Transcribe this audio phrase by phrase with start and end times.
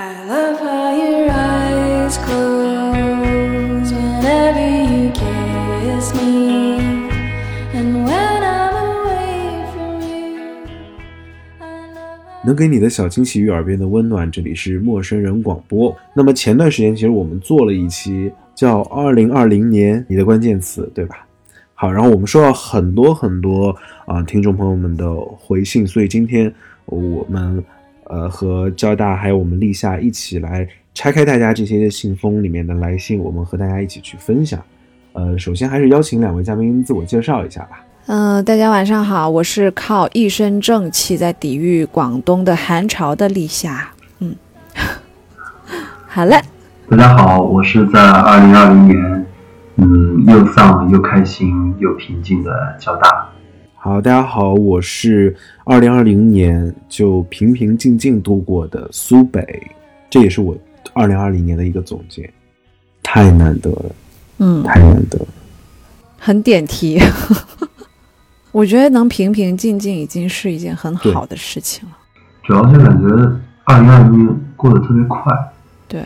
[0.00, 6.80] I love how your eyes close whenever you kiss me.
[7.74, 10.40] And when I'm away from you,
[11.58, 15.94] I love 能给你的小惊喜与耳边的温暖，这里是陌生人广播。
[16.14, 21.26] 那么前段时间其实我们做了一期叫《二零二零年你的关键词》，对吧？
[21.74, 23.76] 好，然后我们收到很多很多
[24.06, 26.50] 啊、听众朋友们的回信，所以今天
[26.86, 27.62] 我们
[28.10, 34.60] 呃和交大还有我们立夏一起来拆开大家这些信封里面的来信，我们和大家一起去分享。
[35.12, 37.80] 呃，首先还是邀请两位嘉宾自我介绍一下吧。
[38.06, 43.88] 嗯、大家晚上好，我是靠一身正气在抵御广东的寒潮的立夏。
[44.18, 44.34] 嗯，
[46.08, 46.40] 好嘞，
[46.88, 49.26] 大家好，我是在二零二零年，
[49.76, 53.29] 嗯，又丧又开心又平静的交大。
[53.82, 55.34] 好，大家好，我是
[55.64, 59.42] 二零二零年就平平静静度过的苏北，
[60.10, 60.54] 这也是我
[60.92, 62.30] 二零二零年的一个总结，
[63.02, 63.84] 太难得了，
[64.36, 65.26] 嗯，太难得了。
[66.18, 67.00] 很点题。
[68.52, 71.96] 我觉得能平平静静已经是一件很好的事情了。
[72.42, 73.08] 主要是感觉
[73.64, 75.32] 二零二零年过得特别快，
[75.88, 76.04] 对，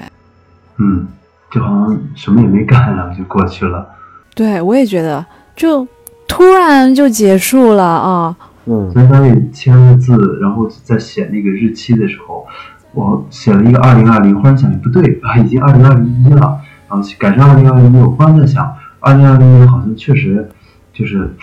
[0.77, 1.05] 嗯，
[1.50, 3.84] 就好像什么也没干，然后就过去了。
[4.33, 5.84] 对我也觉得，就
[6.27, 8.36] 突然就结束了啊。
[8.67, 12.47] 嗯所以当你签了字，然后在写那个日期的时候，
[12.94, 16.58] 我写了一个二零二零，忽然想不对啊，已经二零二零一了，
[16.89, 20.48] 然后改成二零二零一，我忽然在想，二零二零年好像确实
[20.94, 21.34] 就是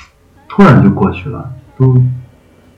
[0.50, 2.02] 突然就过去了，都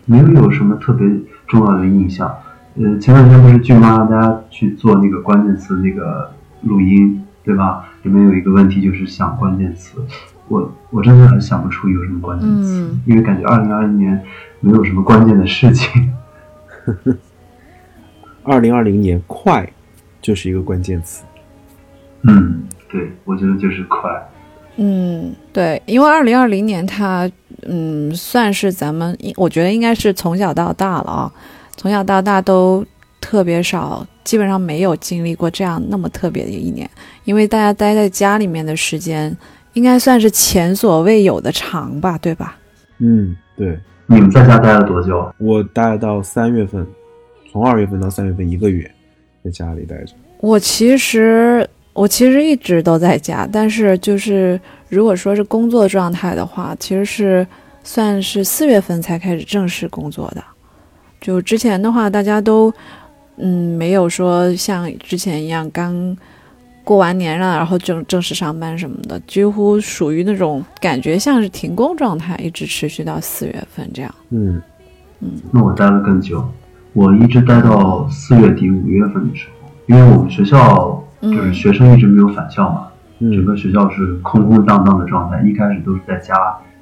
[0.05, 1.07] 没有有什么特别
[1.47, 2.29] 重要的印象。
[2.75, 7.85] 呃，前两天不是俊妈让大家去做那个关键词那个录音，对吧？
[8.01, 9.99] 里面有一个问题就是想关键词，
[10.53, 14.21] 我我真的很想不出有什么关键词，嗯因为感觉二零二零年
[14.59, 16.13] 没有什么关键的事情。
[18.43, 19.67] 二零二零年快
[20.21, 21.23] 就是一个关键词。
[22.21, 24.11] 嗯，对，我觉得就是快。
[24.75, 27.29] 嗯，对，因为二零二零年它，
[27.67, 31.33] 嗯，算是咱们，我觉得应该是从小到大了啊，
[31.78, 32.85] 从小到大都
[33.22, 36.89] 特别少，基本上没有经历过这样那么特别的一年，
[37.23, 39.35] 因为大家待在家里面的时间，
[39.73, 42.57] 应该算是前所未有的长吧，对吧？
[43.00, 45.34] 嗯，对你们在家待了多久？
[45.38, 46.85] 我待到三月份，
[47.51, 48.89] 从二月份到三月份一个月，
[49.44, 50.13] 在家里待着。
[50.39, 57.47] 我其实我其实一直都在家，但是就是如果说是工作状态的话，其实是
[57.84, 60.44] 算是四月份才开始正式工作的。
[61.19, 62.72] 就之前的话，大家都
[63.38, 66.16] 嗯没有说像之前一样刚
[66.83, 74.13] 过完年了，然后正正式上班什么的，几乎属于那种感觉像是停工状态，一直持续到四月份这样。
[74.31, 74.61] 嗯
[75.22, 76.45] 嗯那我待了更久，
[76.93, 82.88] 我一直待到四月底五月份的时候，因为我们学校就是嗯学生一直没有返校嘛，
[83.19, 85.41] 整嗯个学校是空空荡荡的状态。
[85.43, 86.33] 一开始都是在家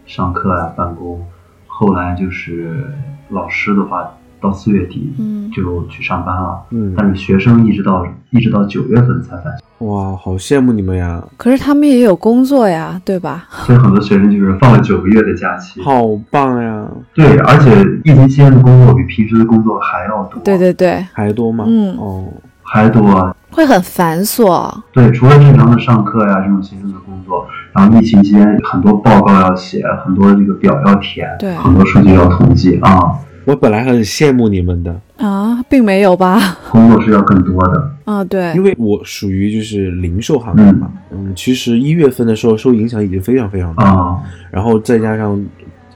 [0.08, 1.24] 上课呀、办公，
[1.68, 2.92] 后来就是
[3.30, 4.12] 老师的话，
[4.42, 9.86] 到四月底嗯就去上班了，嗯，但是学生一直到一直到九月份才返校。
[9.86, 13.48] 哇，好羡慕你们呀，可是他们也有工作呀，对吧？
[13.50, 15.82] 所以很多学生就是放了九个月的假期。
[15.82, 17.72] 好棒呀，对，而且
[18.04, 20.42] 疫情期间的工作比平时的工作还要多。
[20.44, 21.66] 对对对，还多吗？
[21.68, 22.26] 嗯哦，
[22.64, 23.36] 还多啊。
[23.50, 24.72] 会很繁琐。
[24.94, 33.12] 对，除了正常的上课呀这种行政的工作，然后疫情期间很多报告要写，很多这个表要填，对很多数据要统计啊，
[33.46, 36.58] 我本来很羡慕你们的，啊，并没有吧？
[36.70, 37.92] 工作是要更多的。
[38.06, 38.54] 啊，对。
[38.54, 44.22] 因，为我属于就是零售行业嘛，嗯，其实一月份的时候受影响已经非常非常大，啊，
[44.52, 45.44] 然后再加上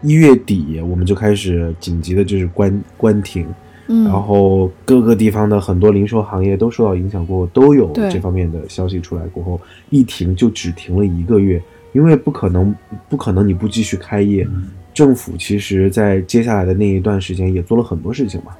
[0.01, 3.45] 一月底我们就开始紧急的就是关关停，
[3.87, 11.61] 嗯，然后各个地方的很多零售行业都受到影响过后，都有这方面的消息出来过后，一停就只停了一个月，
[11.93, 12.73] 因为不可能
[13.07, 14.63] 不可能你不继续开业，嗯
[14.95, 18.53] 政府其实在接下来的那一段时间也做了很多事情嘛，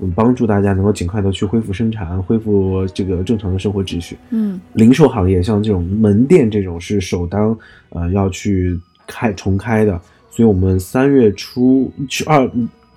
[0.00, 4.16] 嗯，帮助大家能够尽快的去恢复生产，恢复这个正常的生活秩序。
[4.28, 4.60] 嗯。
[4.74, 7.58] 零售行业像这种门店这种是首当
[7.88, 9.98] 呃要去开重开的，
[10.30, 12.48] 所以我们三月初去二，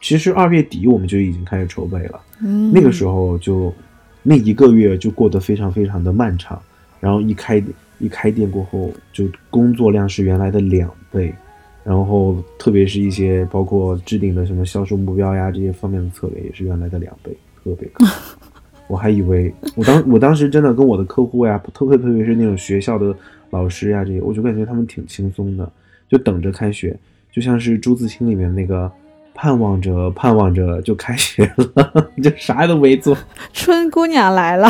[0.02, 2.20] 其实二月底我们就已经开始筹备了。
[2.42, 3.74] 嗯，那个时候就
[4.22, 6.62] 那一个月就过得非常非常的漫长，
[7.00, 7.64] 然后一开
[8.00, 11.34] 一开店过后，就工作量是原来的两倍，
[11.84, 17.32] 然后特别是一些包括制定的什么销售目标呀这些方面的策略也是原来的两倍，
[17.64, 18.06] 特别高。
[18.88, 23.16] 我还以为我当我当时真的跟我的客户呀，特别特别是那种学校的
[23.50, 25.72] 老师呀这些，我就感觉他们挺轻松的，
[26.10, 26.98] 就等着开学，
[27.32, 28.92] 就像是朱自清里面那个
[29.34, 33.18] 盼望着盼望着就开学了， 就啥都没做。
[33.54, 34.68] 春姑娘来了，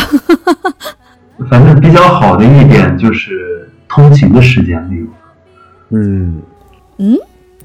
[1.49, 5.05] 反正比较好的一点就是通勤的时间没有。
[5.89, 6.39] 嗯，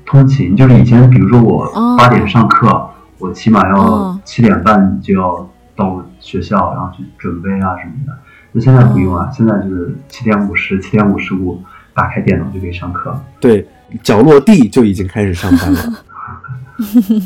[0.05, 2.89] 通勤就是以前，比如说我哦八点上课，
[3.19, 8.17] 我起码要哦七点半就要到学校，然后去准备啊什么的。
[8.53, 11.61] 那现在不用啊，现在就是七点五十、七点五十五
[11.93, 13.21] 打开电脑就可以上课。
[13.41, 13.67] 对，
[14.03, 15.81] 脚落地就已经开始上班了。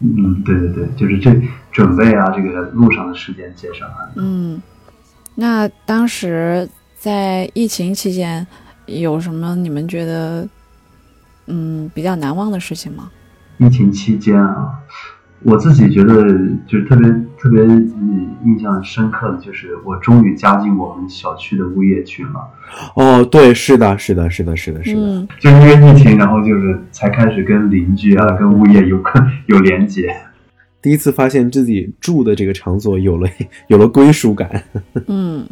[0.00, 1.34] 嗯，对对对，就是这
[1.72, 4.10] 准备啊，这个路上的时间节省啊。
[4.16, 4.60] 嗯，
[5.34, 6.68] 那当时
[6.98, 8.46] 在疫情期间
[8.86, 10.46] 有什么你们觉得
[11.48, 13.10] 嗯比较难忘的事情吗？
[13.58, 14.70] 疫情期间啊，
[15.42, 16.14] 我自己觉得
[16.66, 22.48] 就是特别特别嗯印象深刻的就是我终于加进我们小区的物业群了。
[22.94, 25.00] 哦，对，是的，是的，是的，是的，是的。
[25.00, 29.02] 嗯就因为疫情，然后就是才开始跟邻居啊、跟物业有
[29.46, 30.14] 有连接。
[30.80, 33.28] 第一次发现自己住的这个场所有了
[33.66, 34.62] 有了归属感。
[35.08, 35.44] 嗯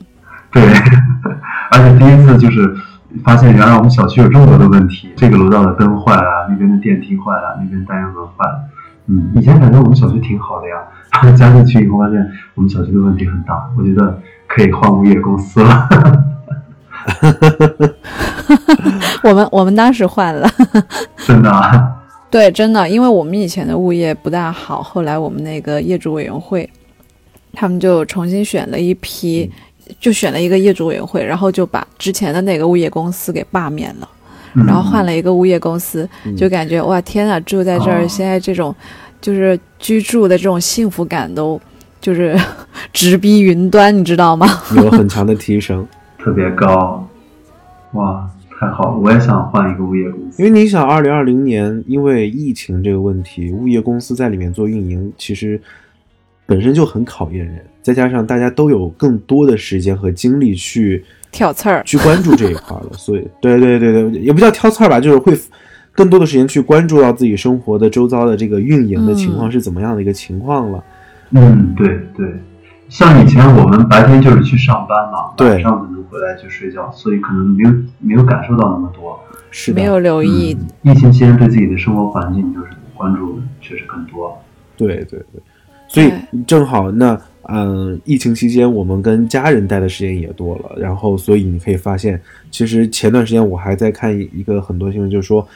[0.52, 0.62] 对，
[1.72, 2.72] 而且第一次就是
[3.24, 8.60] 发现原来我们小区有这么多的问题，这个楼道的灯坏了，那边的电梯坏了，那边单元门坏了。
[9.06, 10.74] 嗯，以前感觉我们小区挺好的呀，
[11.22, 12.18] 然后加进去以后发现
[12.54, 15.88] 我们小区的问题很大，我觉得可以换物业公司了。
[19.22, 20.48] 我们我们当时换了，
[21.24, 21.96] 真的啊，
[22.30, 26.68] 对，真的，因为我们以前的物业不大好，后来我们那个业主委员会，
[27.52, 29.50] 他们就重新选了一批，
[30.00, 34.08] 就选了一个业主委员会，然后就把之前的那个物业公司给罢免了。
[34.66, 38.74] 然后换了一个物业公司，就感觉哇天呐，住在这儿，哦现在这种
[39.20, 41.60] 就是居住的这种幸福感都
[42.00, 42.34] 就是
[42.90, 44.46] 直逼云端，你知道吗？
[44.76, 45.86] 有很强的提升。
[46.18, 47.06] 特别高，
[47.92, 48.26] 哇，
[48.58, 48.98] 太好了！
[48.98, 50.50] 我也想换一个物业公司因。
[50.50, 55.60] 为你想，二零二零年因为疫情这个问题，物业公司在里面做运营，其实
[56.46, 65.32] 本身就很考验人，再加上大家都有更多的时间和精力去挑刺儿，去关注这一块了，所以对对对对，也不叫挑刺儿吧，就是会
[65.92, 70.82] 更多的时间去关注到自己生活的周遭的这个运营的情况是怎么样的一个情况了。
[71.30, 71.86] 嗯，对
[72.16, 72.26] 对，
[72.88, 79.16] 像以前我们白天就是去上班嘛，对晚上可能回来就睡觉，所以可能没有没有感受到那么多。
[79.52, 84.36] 是的，没有留意，嗯，疫情期间对自己的生活环境就是关注确实更多。
[84.76, 85.40] 对对对，
[85.86, 86.12] 所以
[86.48, 87.18] 正好那
[87.48, 92.20] 嗯，疫情期间我们跟家人待的时间也多了，然后所以你可以发现，
[92.50, 95.46] 其实前段时间我还在看一个很多新闻，就是说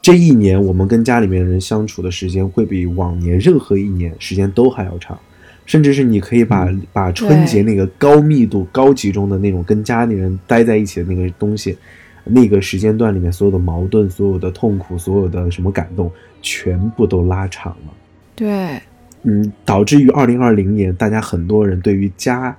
[0.00, 5.18] 这一年我们跟家里面人相处的时间会比往年任何一年时间都还要长，
[5.66, 11.76] 甚至是你可以把把春节那个高密度、高集中的那种跟家里人待在一起的那个东西。
[12.22, 16.12] 那个时间段里面，所有的矛盾、所有的痛苦、所有的什么感动，
[16.42, 17.94] 全部都拉长了。
[18.36, 18.78] 对，
[19.22, 22.56] 嗯，导致于二零二零年，大家很多人对于家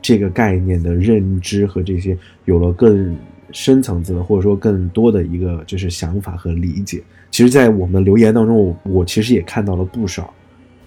[0.00, 3.16] 这个概念的认知和这些有了更
[3.50, 7.02] 深层次的，或者说更多的一个就是想法和理解。
[7.30, 10.32] 其实，在我们留言当中，我我其实也看到了不少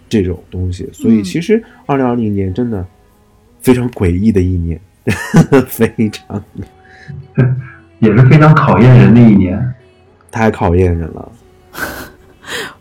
[0.07, 0.89] 这种东西。
[0.94, 2.85] 所以，嗯其实二零二零年真的
[3.59, 4.79] 非常诡异的一年，
[5.68, 6.41] 非常
[8.00, 9.74] 也是非常考验人的一年。
[10.31, 11.31] 太考验人了。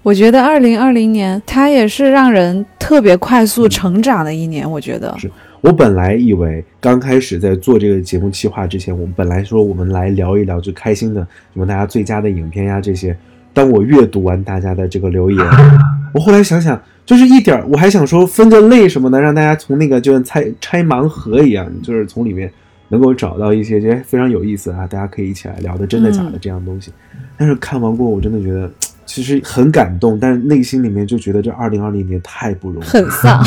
[0.06, 5.28] 我觉得二零二零年它也是让人特别快速成长的一年，我觉得是
[5.60, 13.16] 我本来以为刚开始在做这个节目企划之前，我们本来说我们来聊一聊就开心的什么大家最佳的影片呀这些。
[13.52, 15.44] 当我阅读完大家的这个留言，
[16.14, 22.48] 我后来想想，就是一点儿，我还想说分个类什么的，让大家从那个就像拆拆盲盒一样，就是从里面
[22.90, 26.92] 能够找到一些觉得非常有意思啊，大家可以一起来聊的真的假的嗯这样东西。
[27.36, 28.70] 但是看完过后，我真的觉得
[29.06, 32.90] 其实很感动，但是内心里面就觉得这二零二零年太不容易了。
[32.90, 33.42] 很丧。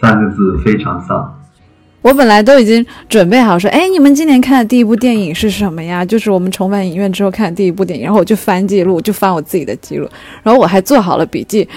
[0.00, 1.38] 三个字非常丧。
[2.00, 6.04] 我本来都已经准备好说，哎，你们今年看的第一部电影是什么呀？
[6.04, 10.08] 就是我们重返影院之后看的第一部电影，然后我就翻记录，就翻我自己的记录，
[10.42, 11.68] 然后我还做好了笔记。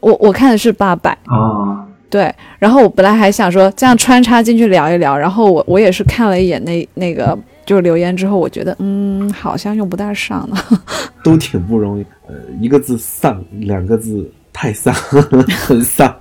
[0.00, 7.38] 我我看的是八百，啊，对，然后我本来还想说这样穿插进去聊一聊，然后我我也是看了一眼那那个
[7.70, 10.56] 就是留言之后，我觉得嗯，好像用不大上了。
[11.22, 12.04] 都挺不容易。
[12.26, 14.92] 呃，一个字丧，两个字太丧，
[15.64, 16.12] 很丧。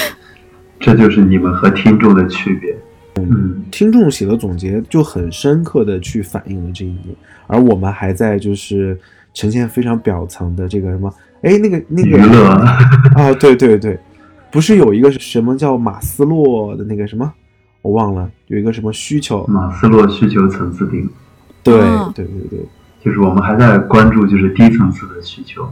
[0.80, 2.74] 这就是你们和听众的区别。
[3.16, 7.14] 嗯，听众写的总结就很深刻的去反映了这一点，
[7.46, 8.98] 而我们还在就是
[9.34, 13.98] 呈现非常表层的这个什么，哎，那个那个娱乐啊，对对对，
[14.50, 17.30] 不是有一个什么叫马斯洛的那个什么，
[17.82, 21.08] 我忘了，有一个什么需求，马斯洛需求层次定，
[21.62, 22.66] 对哦对对对，
[23.04, 25.66] 就是我们还在关注就是低层次的需求，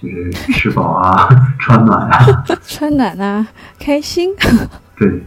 [0.00, 1.28] 就是吃饱啊，
[1.60, 2.44] 穿暖啊。
[2.66, 3.46] 穿暖啊，
[3.78, 4.30] 开心。
[4.98, 5.22] 对，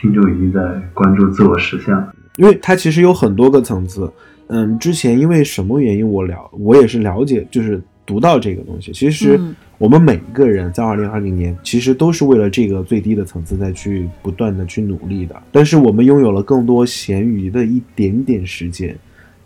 [0.00, 0.60] 听众已经在
[0.92, 2.14] 关注自我实现了。
[2.36, 4.10] 因为它其实有很多个层次。
[4.48, 8.92] 嗯，之前因为什么原因我了，我也是了解，就是读到这个东西。
[8.92, 15.34] 其实嗯我们每一个人在二零二零年，其实都是为了这个最低的层次再去不断的去努力的。
[15.50, 18.96] 但是我们拥有了更多闲余的一点点时间，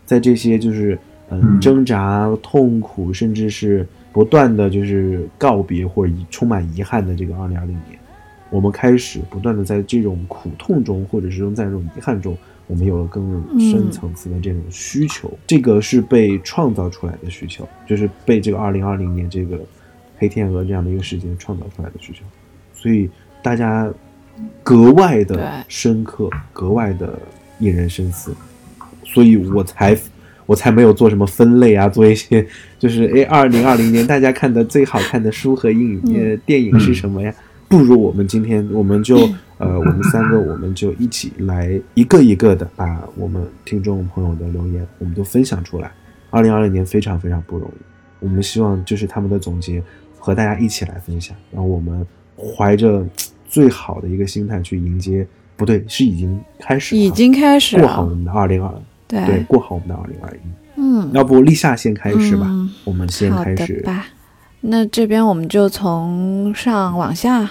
[0.05, 0.97] 在这些就是
[1.29, 7.99] 嗯嗯挣扎、痛苦，甚至是不断的就是告别或者充满遗憾的这个二零二零年，
[8.51, 12.37] 我们开始不断的在这种苦痛中，或者是在这种遗憾中，
[12.69, 15.29] 我们有了更深层次的这种需求。
[15.45, 19.59] 这个是被创造出来的需求，就是被这个二零二零年这个
[20.17, 22.21] 黑天鹅这样的一个事件创造出来的需求，
[22.73, 23.09] 所以
[23.43, 23.91] 大家
[24.63, 27.19] 格外的深刻，格外的
[27.59, 28.33] 引人深思，
[29.03, 29.97] 所以我才。
[30.45, 32.43] 我才没有做什么分类啊，做一些
[32.79, 37.31] 就是哎，二零二零年大家看的最好看的书和影呃电影是什么呀？
[37.69, 39.15] 不如我们今天我们就
[39.59, 45.91] 呃，我们三个我们就一起来一个一个的把我们听众朋友的留言我们都分享出来。
[46.31, 47.81] 二零二零年非常非常不容易，
[48.19, 49.81] 我们希望就是他们的总结
[50.17, 53.05] 和大家一起来分享，然后我们怀着
[53.47, 57.83] 最好的一个心态去迎接，不对，是已经开始了已经开始了。
[57.83, 58.73] 过好我们的二零二，
[59.07, 60.39] 对，对，过好我们的二零二一。
[60.77, 63.81] 嗯，要不立夏先开始吧，嗯我们先开始。
[63.81, 64.07] 吧。
[64.61, 67.49] 那这边我们就从上往下，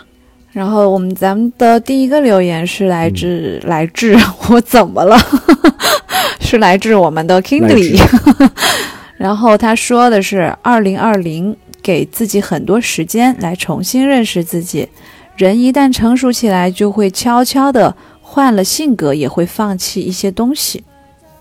[0.59, 4.17] 然后我们咱们的第一个留言是来自、来自
[4.51, 5.17] 我怎么了？
[6.43, 7.97] 是来自我们的 Kindly，
[9.17, 14.89] 然后他说的是二零二零给自己很多时间来重新认识自己，
[15.37, 20.83] 人一旦成熟起来，就会悄悄的换了性格，也会放弃一些东西。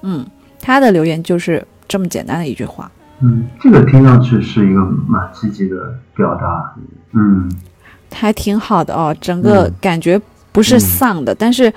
[0.04, 0.24] 嗯，
[0.62, 2.92] 他的留言就是这么简单的一句话。
[3.22, 5.76] 嗯，这个听上去是一个蛮积极的
[6.16, 6.76] 表达。
[7.14, 7.50] 嗯
[8.18, 9.74] 还挺好的哦，整个嗯。
[9.80, 10.20] 感觉
[10.52, 11.72] 不是丧的，但是，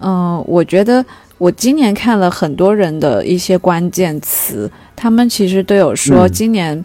[0.00, 1.04] 嗯、我觉得
[1.38, 6.32] 我今年看了很多人的一些关键词，他们其实都有说，嗯。
[6.32, 6.84] 今年、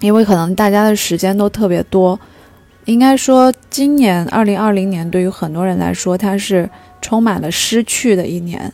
[0.00, 2.18] 因为可能大家的时间都特别多，
[2.86, 6.68] 应该说今年二零二零年对于很多人来说，它是
[7.00, 8.72] 充满了失去的一年，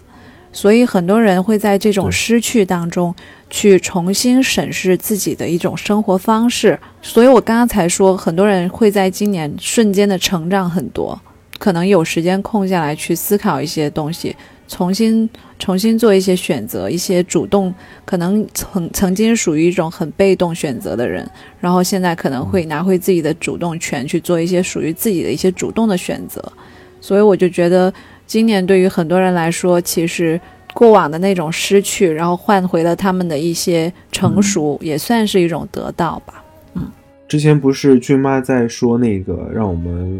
[0.52, 3.14] 所以很多人会在这种失去当中
[3.50, 6.78] 去重新审视自己的一种生活方式。
[7.02, 11.20] 所以我刚刚才说，很多人会在今年瞬间的成长很多，
[11.58, 14.34] 可能有时间空下来去思考一些东西，
[14.68, 15.28] 重新
[15.58, 21.28] 重新做一些选择，一些主动，可能曾曾经属于一种很被动选择的人，
[21.58, 26.40] 然后现在可能会拿回自己的主动权去做一些属于自己的一些主动的选择。
[27.00, 27.92] 所以我就觉得，
[28.26, 30.38] 今年对于很多人来说，其实
[30.80, 36.42] 过往的那种失去，然后换回了他们的一些成熟，也算是一种得到吧。
[36.74, 36.90] 嗯
[37.28, 40.18] 之前不是俊妈在说那个让我们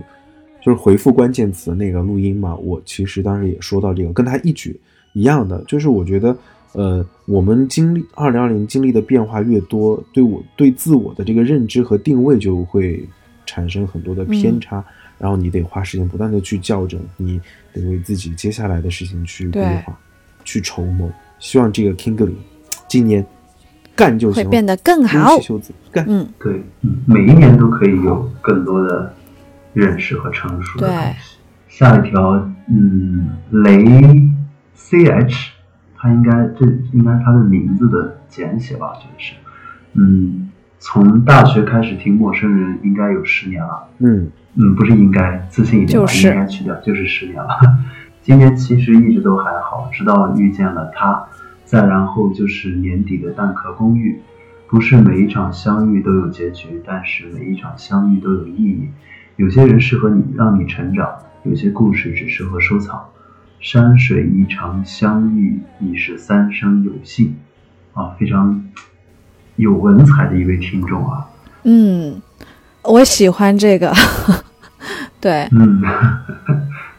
[0.61, 2.55] 就是回复关键词那个录音嘛？
[2.57, 4.79] 我其实当时也说到这个，跟他一举
[5.15, 6.37] 一样的，就是我觉得，
[6.75, 13.03] 呃，我们经历二零二零经历的变化越多，对我对自我的这个认知和定位就会
[13.47, 14.85] 产生很多的偏差，
[15.17, 17.41] 然后你得花时间不断的去校正，你
[17.73, 19.99] 得为自己接下来的事情去规划、
[20.45, 21.11] 去筹谋。
[21.39, 22.35] 希望这个 Kingly
[22.87, 23.25] 今年
[23.97, 26.05] 干就行，会变得更好子干。
[26.09, 29.15] 嗯，对，嗯每一年都可以有更多的
[29.73, 31.37] 认识和成熟的对东西。
[31.69, 32.33] 下一条，
[32.69, 33.85] 嗯，雷
[34.77, 35.49] ch，
[35.97, 38.89] 他应该这应该是他的名字的简写吧？
[38.89, 39.35] 我觉得是，
[39.95, 43.89] 嗯，从大学开始听陌生人应该有十年了。
[43.99, 47.49] 嗯，嗯，不是应该，自信一点吧，就是应该去掉，就是十年了。
[48.31, 51.27] 今年其实一直都还好，直到遇见了他，
[51.65, 54.23] 再然后就是年底的蛋壳公寓。
[54.69, 58.89] 不是每一场相遇都有结局，但是每一场相遇都有意义。
[59.35, 61.09] 有些人适合你，让你成长；
[61.43, 63.05] 有些故事只适合收藏。
[63.59, 67.35] 山水一场相遇，已是三生有幸。
[67.95, 68.65] 啊，非常
[69.57, 71.27] 有文采的一位听众啊。
[71.65, 72.23] 嗯，
[72.85, 73.93] 我喜欢这个。
[75.21, 75.83] 对，嗯，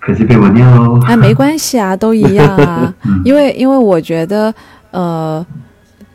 [0.02, 1.00] 可惜被我念喽。
[1.06, 2.94] 哎，没关系啊， 都一样啊。
[3.06, 4.54] 嗯因为因为我觉得，
[4.90, 5.46] 呃，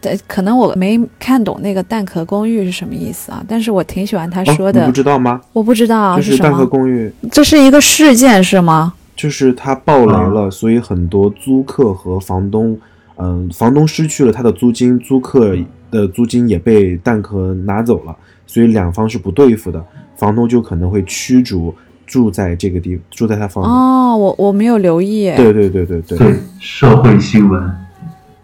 [0.00, 4.81] 对，可能我没看懂那个蛋壳公寓是什么意思啊，但是我挺喜欢他说的。
[4.81, 5.40] 哦、你不知道吗？
[5.52, 8.93] 我不知道就是蛋壳，公寓，这是一个事件是吗？
[9.14, 12.76] 就是它爆雷了，所以很多租客和房东，
[13.16, 15.57] 嗯、房东失去了他的租金，租客
[15.90, 18.14] 的租金也被蛋壳拿走了，
[18.47, 19.83] 所以两方是不对付的，
[20.16, 21.75] 房东就可能会驱逐
[22.06, 23.68] 住在这个地，住在他房里。
[23.68, 25.32] 哦，我我没有留意。
[25.36, 27.60] 对对对对对，对社会新闻，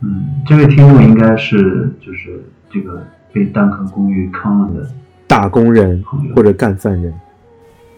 [0.00, 3.02] 嗯，这位听众应该是就是这个
[3.32, 4.90] 被蛋壳公寓坑了的
[5.26, 6.04] 打工人
[6.34, 7.14] 或者干饭人。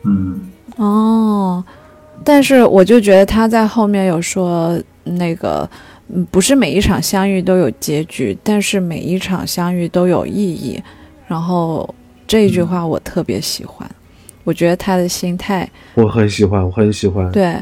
[0.02, 0.38] 嗯，
[0.76, 1.64] 哦，
[2.23, 5.68] 但是我就觉得他在后面有说那个，
[6.09, 10.78] 嗯，不是每一场相遇都有结局，但是每一场相遇都有意义。
[11.26, 11.92] 然后
[12.26, 13.90] 这一句话我特别喜欢，
[14.45, 17.31] 我觉得他的心态我很喜欢，我很喜欢。
[17.33, 17.57] 对，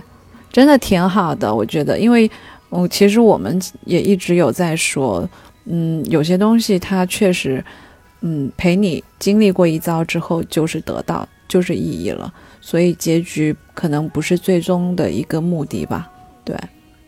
[0.53, 1.55] 真的挺好的。
[1.55, 2.31] 我觉得，因为
[2.71, 5.29] 嗯，其实我们也一直有在说，
[5.67, 7.65] 嗯，有些东西它确实，
[8.21, 12.33] 嗯，陪你经历过一遭之后，就是得到，就是意义了。
[12.61, 16.11] 所以结局可能不是最终的一个目的吧？
[16.45, 16.57] 对，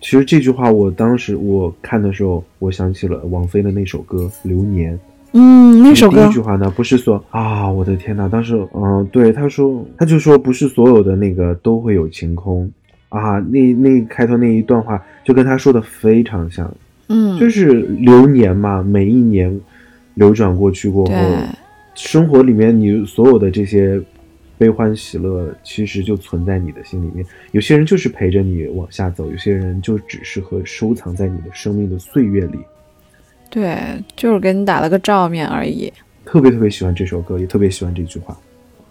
[0.00, 4.95] 其实这句话，我当时我看的时候，我想起了王菲的那首歌《流年》。
[5.36, 6.22] 嗯，那首歌。
[6.24, 12.70] 第一句话呢，不是说啊，我的天呐，当时嗯，对，他说，他就说不是所有的那个都会有晴空。
[13.08, 16.72] 啊，那那开头那一段话就跟他说的非常像，
[17.08, 19.60] 嗯，就是流年嘛，每一年
[20.14, 21.14] 流转过去过后，
[21.94, 24.00] 生活里面你所有的这些
[24.56, 27.24] 悲欢喜乐，其实就存在你的心里面。
[27.52, 32.58] 有些人就是陪着你往下走，有些人就只适合收藏在你的生命的岁月里。
[33.54, 33.78] 对，
[34.16, 35.92] 就是给你打了个照面而已。
[36.25, 38.37] 特别特别喜欢这首歌，也特别喜欢这句话。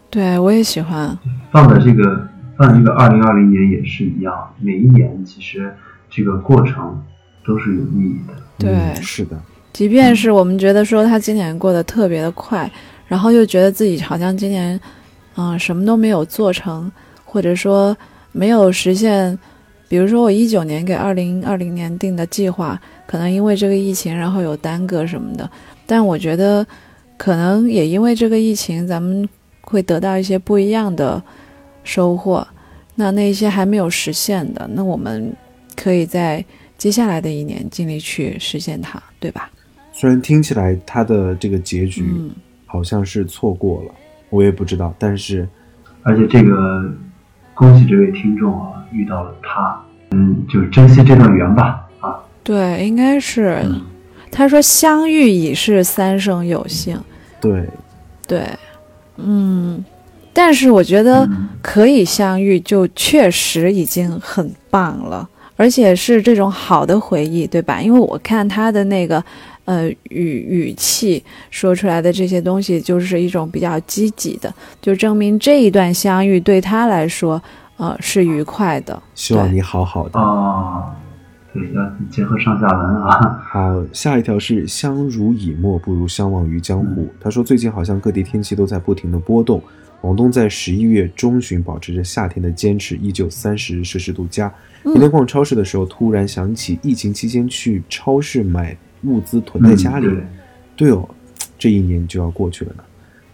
[0.10, 1.18] 对我也喜欢。
[1.52, 5.70] 放在这个放在这个二零二零年也是一样，每一年其实
[6.10, 7.04] 这个过程
[7.46, 8.34] 都是有意义的。
[8.58, 9.38] 对，嗯是的，
[9.74, 12.72] 即便是我们觉得说他今年过得特别的快，
[13.06, 14.80] 然后又觉得自己好像今年，
[15.36, 16.90] 嗯、什么都没有做成，
[17.26, 17.94] 或者说
[18.32, 19.38] 没有实现，
[19.88, 25.50] 比如说我一九年给二零二零年定的计划，可能因为这个疫情，然后有耽搁什么的。
[25.86, 26.66] 但我觉得，
[27.18, 29.28] 可能也因为这个疫情，咱们
[29.62, 31.22] 会得到一些不一样的
[31.84, 32.48] 收获。
[32.96, 35.36] 那那些还没有实现的，那我们
[35.76, 36.44] 可以在
[36.78, 39.50] 接下来的一年尽力去实现它，对吧？
[39.92, 42.32] 虽然听起来他的这个结局嗯，
[42.66, 43.94] 好像是错过了，
[44.30, 45.48] 我也不知道，但是
[46.02, 46.92] 而且这个
[47.54, 49.82] 恭喜这位听众啊，遇到了他，
[50.12, 51.88] 嗯，就珍惜这段缘吧。
[52.00, 53.60] 啊，对，应该是。
[53.64, 53.82] 嗯
[54.36, 57.00] 他说：“相遇已是三生有幸。
[57.40, 57.70] 对，”
[58.28, 58.42] 对，
[59.18, 59.86] 嗯，
[60.34, 67.80] 但是我觉得嗯可以相遇，就确实已经很棒了，而且是这种好的回忆，对吧？
[67.80, 69.24] 因为我看他的那个
[69.66, 77.42] 呃语语气说出来的这些东西，就是一种比较积极的，就证明这一段相遇对他来说，
[77.78, 79.02] 呃，是愉快的。
[79.16, 80.20] 希望你好好的。
[80.20, 80.84] 哦，
[81.54, 83.42] 对，要结合上下文啊。
[83.46, 87.08] 好，下一条是相濡以沫不如相忘于江湖。
[87.20, 89.62] 他说最近好像各地天气都在不停的波动，
[90.02, 94.54] 广东在十一月中旬保持着夏天的坚持，依旧三十摄氏度加。
[94.84, 100.08] 今天逛超市的时候，突然想起疫情期间去超市买物资囤在家里。
[100.08, 100.26] 嗯
[100.76, 101.08] 对哦，
[101.60, 102.84] 这一年就要过去了呢。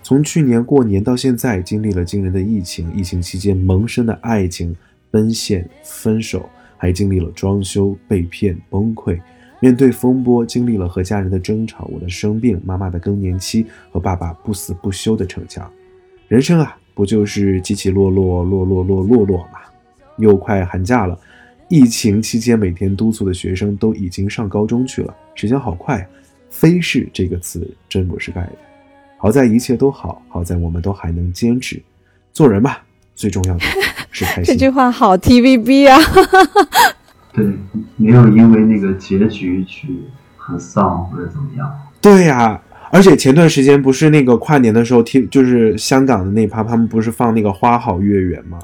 [0.03, 4.75] 从去年过年到现在，经历了惊人的疫情，疫情期间萌生的爱情、
[5.09, 9.17] 奔现、分手，还经历了装修、被骗、崩溃。
[9.61, 15.71] 面对风波，经历了和家人的争吵、我的生病、妈妈的更年期和爸爸不死不休的逞强。
[16.27, 19.59] 人生啊，不就是起起落落、落落落落落吗？
[20.17, 21.17] 又快寒假了，
[21.69, 26.05] 疫情期间每天督促的学生都已经上高中去了，时间好快啊！
[26.49, 28.53] 飞逝这个词真不是盖的。
[29.17, 31.79] 好在一切都好，好在我们都还能坚持。
[32.33, 32.81] 做人吧，
[33.15, 33.59] 最重要的
[34.09, 34.45] 是开心。
[34.45, 35.99] 这句话好 TVB 啊！
[37.31, 37.45] 对，
[37.97, 39.89] 没有因为那个结局去
[40.37, 41.71] 很丧或者怎么样。
[42.01, 42.59] 对呀、
[42.91, 48.57] 而且前段时间不是那个跨年的时候，听就是香港的那趴，他们不是放那个《花好月圆》吗？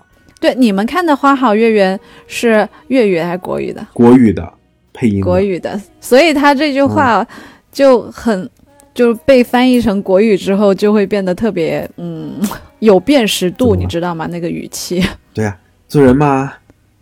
[0.45, 3.83] 对，你们看的《花好月圆》是粤语还是国语的？
[3.93, 4.47] 国语的
[4.93, 5.25] 配音的。
[5.25, 7.25] 国语的，所以他这句话
[7.71, 8.47] 就很，
[8.93, 12.39] 就是被翻译成国语之后，就会变得特别嗯
[12.77, 14.27] 有辨识度，你知道吗？
[14.27, 15.03] 那个语气。
[15.33, 16.53] 对呀、做人嘛，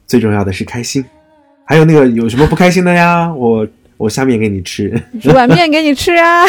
[0.08, 1.04] 最重要的是开心。
[1.66, 3.30] 还有那个有什么不开心的呀？
[3.34, 4.90] 我我下面给你吃。
[5.22, 6.46] 煮碗面给你吃啊！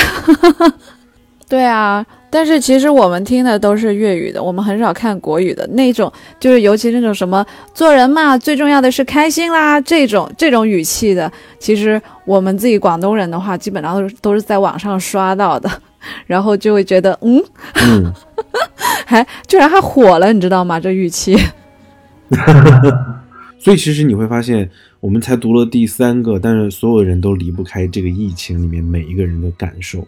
[1.48, 15.70] 对啊，但是其实我们听的都是粤语的，我们很少看国语的那种，就是尤其那种什么做人嘛，最重要的是开心啦，这种这种语气的，其实我们自己广东人的话，基本上都是都是在网上刷到的，
[16.26, 17.40] 然后就会觉得嗯，
[17.86, 18.12] 嗯，
[19.06, 20.80] 还 居然还火了，你知道吗？
[20.80, 21.38] 这语气。
[23.60, 24.68] 所以其实你会发现，
[24.98, 30.04] 我们才读了第三个，但是所有人都离不开这个疫情里面每一个人的感受，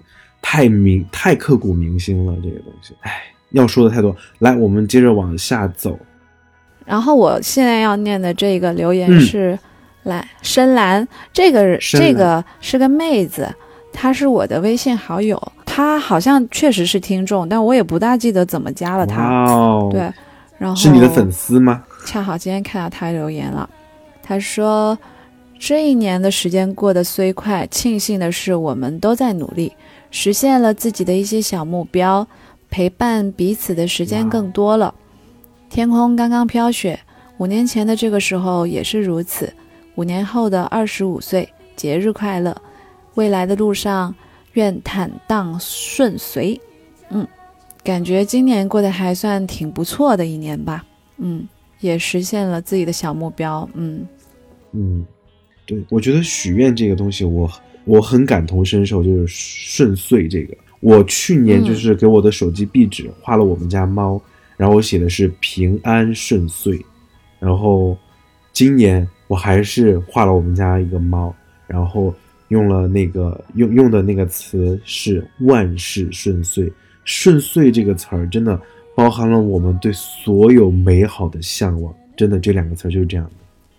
[0.48, 2.32] 太明太刻骨铭心了。
[2.40, 4.14] 这个东西，哎，要说的太多。
[4.38, 5.98] 来，我们接着往下走。
[6.84, 9.58] 然后我现在要念的这个留言嗯是，
[10.04, 13.52] 来深蓝，这个这个是个妹子，
[13.92, 19.28] 她是我的微信好友，她好像确实是听众，但我也不大记得怎么加了她。
[19.50, 20.08] 哦，对，
[20.58, 21.82] 然后是你的粉丝吗？
[22.06, 23.68] 恰好今天看到她留言了，
[24.22, 24.96] 她说
[25.58, 29.72] ：“这一年的时间过得虽快，庆幸的是我们都在努力，
[30.18, 32.26] 实现了自己的一些小目标，
[32.70, 34.94] 陪伴彼此的时间更多了。
[35.68, 36.98] 天空刚刚飘雪，
[37.36, 39.52] 五年前的这个时候也是如此。
[39.96, 42.56] 五年后的二十五岁，节日快乐！
[43.16, 44.14] 未来的路上，
[44.54, 46.58] 愿坦荡顺遂。
[47.10, 47.28] 嗯，
[47.84, 50.82] 感觉今年过得还算挺不错的一年吧。
[51.18, 51.46] 嗯。”
[51.80, 54.08] 也实现了自己的小目标，嗯
[54.72, 55.04] 嗯，
[55.66, 57.46] 对，我觉得许愿这个东西，我
[58.00, 60.56] 很感同身受，就是顺遂这个。
[60.80, 64.20] 我去年就是给我的手机壁纸画了我们家猫，
[64.56, 66.80] 然后我写的是平安顺遂，
[67.38, 67.96] 然后
[68.52, 71.34] 今年我还是画了我们家一个猫，
[71.66, 72.14] 然后
[72.48, 76.72] 用了那个用用的那个词是万事顺遂，
[77.04, 78.60] 顺遂这个词儿真的。
[78.94, 83.32] 包含了我们对所有美好的向往，真的这两个词就是这样的。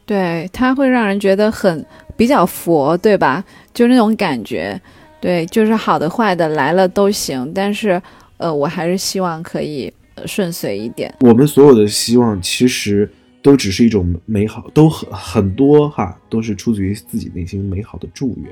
[0.05, 1.83] 对，它会让人觉得很
[2.17, 3.43] 比较佛，对吧？
[3.73, 4.79] 就那种感觉，
[5.21, 7.51] 对，就是好的坏的来了都行。
[7.53, 8.01] 但是，
[8.37, 9.93] 呃，我还是希望可以
[10.25, 11.13] 顺遂一点。
[11.21, 13.09] 我们所有的希望其实
[13.41, 18.51] 都只是一种美好，都很很多哈，都是出自于自己内心美好的祝愿。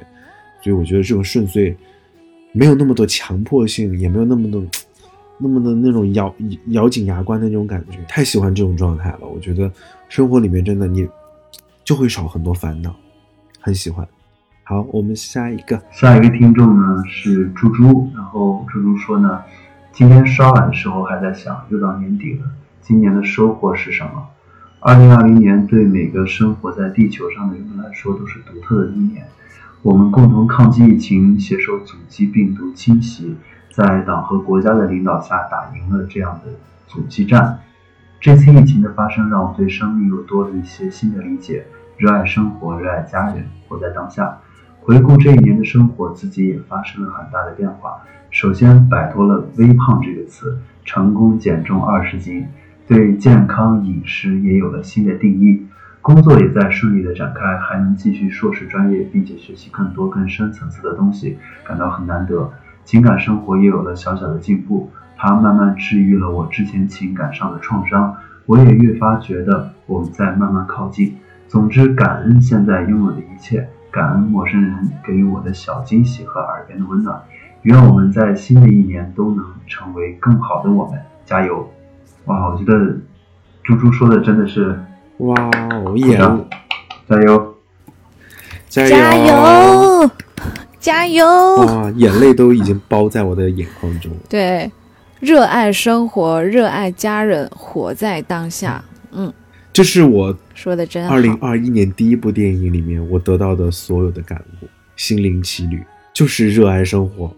[0.61, 1.75] 所以我觉得这种顺遂
[2.51, 4.63] 没有那么多强迫性，也没有那么多。
[5.37, 6.33] 那么的那种咬
[6.69, 9.27] 咬紧牙关的那种感觉，太喜欢这种状态了。
[9.27, 9.69] 我觉得
[10.07, 11.05] 生活里面真的你
[11.83, 12.95] 就会少很多烦恼，
[13.65, 14.07] 很喜欢。
[14.63, 19.41] 好，我们下一个，下一个听众呢是猪猪，然后猪猪说呢，
[19.91, 22.45] 今天刷碗的时候还在想，又到年底了，
[22.79, 24.27] 今年的收获是什么？
[24.81, 29.25] 二零二零年对每个生活在地球上的人们来说都是独特的一年，
[29.81, 33.35] 我们共同抗击疫情，携手阻击病毒侵袭。
[33.73, 36.51] 在党和国家的领导下，打赢了这样的
[36.85, 37.61] 阻击战。
[38.21, 41.65] 这次疫情的发生，让我对生命又多了一些新的理解。
[41.97, 44.37] 热爱生活，热爱家人，活在当下。
[44.81, 48.01] 回顾这一年的生活，自己也发生了很大的变化。
[48.29, 52.45] 首先，摆脱了“微胖”这个词，成功减重二十斤，
[52.85, 55.65] 对健康饮食也有了新的定义。
[56.01, 62.51] 工作也在顺利的展开，还能继续硕士专业，并且学习更多更深层次的东西，感到很难得。
[62.83, 71.15] 情感生活也有了小小的进步，它慢慢治愈了我之前情感上的创伤，我也越发觉得我们在慢慢靠近。
[71.47, 74.73] 总之，感恩现在拥有的一切，感恩陌生人
[75.05, 77.21] 给予我的小惊喜和耳边的温暖。
[77.61, 81.67] 愿我们在新的一年都能成为更好的我们，加油！
[82.25, 82.95] 哇，我觉得
[83.63, 84.79] 猪猪说的真的是
[85.17, 85.35] 哇，
[85.95, 86.17] 耶！
[87.07, 87.55] 加油
[88.67, 90.11] 加油，加油！
[90.79, 91.25] 加油！
[91.65, 94.11] 哇，眼泪都已经包在我的眼眶中。
[94.29, 94.71] 对，
[95.19, 98.83] 热爱生活，热爱家人，活在当下。
[99.11, 99.33] 嗯，
[99.75, 101.13] 这是我说的真好。
[101.13, 105.83] 二零二一年第一部电影里面我得到的所有的感悟，心灵奇旅
[106.13, 107.29] 就是热爱生活，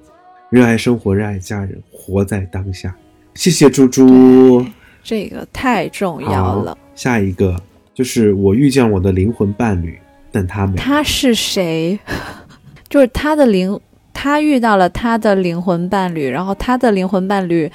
[0.52, 2.96] 热爱生活，热爱家人，活在当下。
[3.34, 4.64] 谢谢猪猪，
[5.04, 6.78] 这个太重要了。
[6.94, 7.60] 下一个
[7.92, 9.98] 就是我遇见我的灵魂伴侣，
[10.32, 10.76] 但他没。
[10.76, 11.98] 他是谁？
[12.88, 13.80] 就是他的灵，
[14.14, 17.72] 他遇到了他的灵魂伴侣，然后他的灵魂伴侣，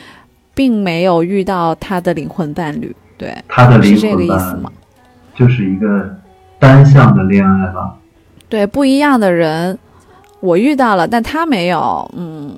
[0.55, 4.73] 并没有遇到他的灵魂伴侣，对，他的灵是这个意思吗？
[5.33, 6.19] 就是一个
[6.59, 7.97] 单向的恋爱吧？
[8.49, 9.79] 对，不一样的人，
[10.41, 12.53] 我遇到了，但他没有，嗯，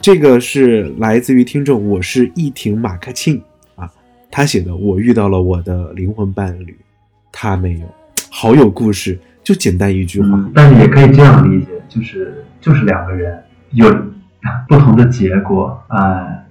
[0.00, 3.40] 这个是来自于听众，我是一婷马克沁
[3.74, 3.90] 啊，
[4.30, 6.78] 他写的，我遇到了我的灵魂伴侣，
[7.32, 7.86] 他没有，
[8.30, 11.72] 好有故事，就简单一句话，但是也可以这样理解。
[11.88, 13.92] 就是就是两个人有
[14.68, 16.44] 不同的结果，哎，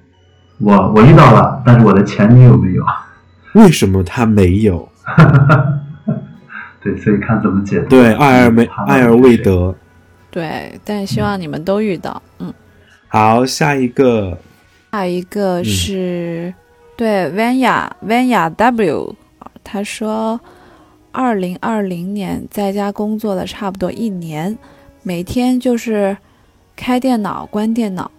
[0.60, 2.86] 我我遇到了，但是我的前女友没有，
[3.54, 4.88] 为什么他没有？
[6.82, 7.90] 对，所以看怎么解读。
[7.90, 9.74] 对，爱而没爱而未得。
[10.30, 12.22] 对，但希望你们都遇到。
[12.40, 12.54] 嗯，
[13.08, 14.38] 好，下一个，
[14.92, 16.54] 下一个是
[16.98, 19.16] 对 Vanya Vanya W，
[19.64, 20.40] 他说，
[21.12, 24.58] 二零二零年在家工作了差不多一年。
[25.04, 26.18] 每天就是
[26.76, 28.10] 开电脑、关电脑，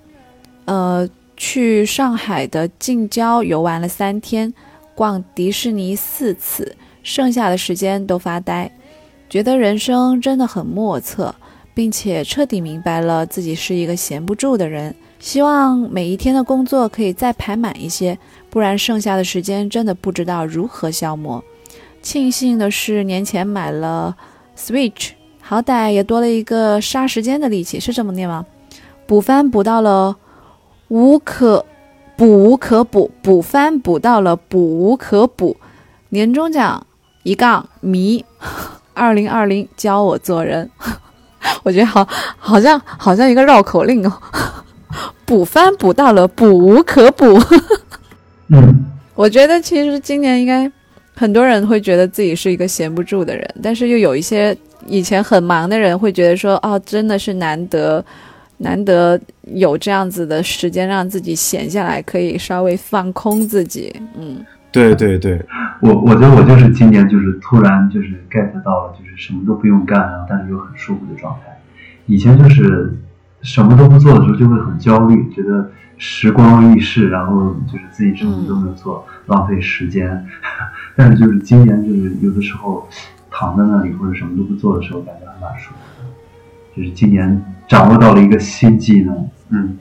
[0.66, 4.52] 呃，去上海的近郊游玩了三天，
[4.94, 8.70] 逛迪士尼四次，剩下的时间都发呆，
[9.28, 11.34] 觉得人生真的很莫测，
[11.74, 14.94] 并且彻底明白了自己是一个闲不住的人。
[15.18, 18.18] 希望每一天的工作可以再排满一些，
[18.50, 21.42] 不然剩下的时间真的不知道如何消磨。
[22.02, 24.16] 庆幸的是，年前买了
[24.56, 25.12] Switch。
[25.40, 28.46] 好歹也多了一个杀时间的利器，是这么念吗？
[29.06, 30.16] 补番补到了
[30.88, 31.66] 无可
[32.16, 35.56] 补无可补，补翻补到了补无可补。
[36.10, 36.86] 年终奖
[37.24, 38.24] 一杠迷，
[38.92, 40.70] 二零二零教我做人。
[41.62, 42.06] 我觉得好，
[42.38, 44.12] 好像好像一个绕口令哦。
[45.24, 47.40] 补翻补到了补无可补。
[48.48, 50.70] 嗯，我觉得其实今年应该
[51.16, 58.04] 很多人会觉得自己是一个闲不住的人，但是又有一些以前很忙的人会觉得说，哦，真的是难得，
[58.64, 63.94] 难得有这样子的时间让自己闲下来，可以稍微放空自己。
[64.18, 65.40] 嗯，对对对，
[65.80, 71.56] 我我觉得我就是今年就是突然就是 get 到了，就是什么都不用干，然后但是又很舒服的状态。
[72.06, 72.92] 以前就是
[73.42, 80.26] 什么都不做的时候就会很焦虑，觉得时光易逝，然后就是自己什么都没有做，浪费时间。
[80.96, 82.88] 但是就是今年就是有的时候
[83.30, 86.08] 躺在那里或者什么都不做的时候，感觉还蛮舒服的。
[86.76, 89.78] 就是今年掌握到了一个新技能，嗯，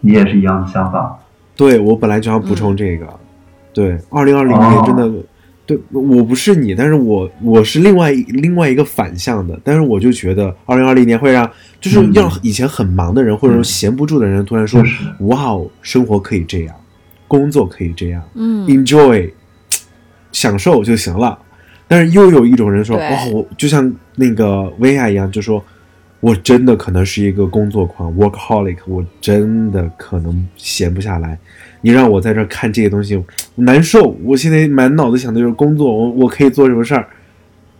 [0.00, 1.18] 你也是一样的想法。
[1.54, 3.06] 对我本来就想补充这个，
[3.74, 5.10] 对，二零二零年真的，
[5.66, 12.10] 对我不是你，但是我我是另外另外一个反向的，但是我就觉得二零二零年会让就是嗯。
[12.14, 14.82] 让以前很忙的人、或者说闲不住的人突然说
[15.20, 16.74] 哇哦，生活可以这样，
[17.28, 19.30] 工作可以这样嗯，enjoy，
[20.32, 21.38] 享受就行了。
[21.86, 23.10] 但是又有一种人说，对。
[23.10, 25.62] 哇，我就像那个薇娅一样，就说。
[26.20, 31.38] 我真的可能是一个工作狂，workaholic，我真的可能闲不下来。
[31.80, 33.18] 你让我在这儿看这些东西，
[33.54, 34.14] 难受。
[34.22, 37.06] 我现在满脑子想的就是工作，我我可以做什么事儿？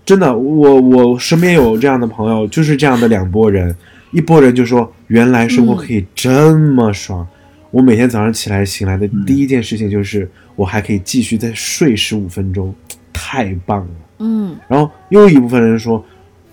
[0.07, 3.77] 真的，我我身边有这样的朋友，就是这样的两拨人，
[4.11, 7.27] 一拨人就说原来生活可以这么爽。
[7.71, 12.75] 我每天早上起来醒来的第一件事情就是我还可以继续再睡十五分钟，
[13.13, 13.91] 太棒了。
[14.19, 16.05] 嗯然后又一部分人说，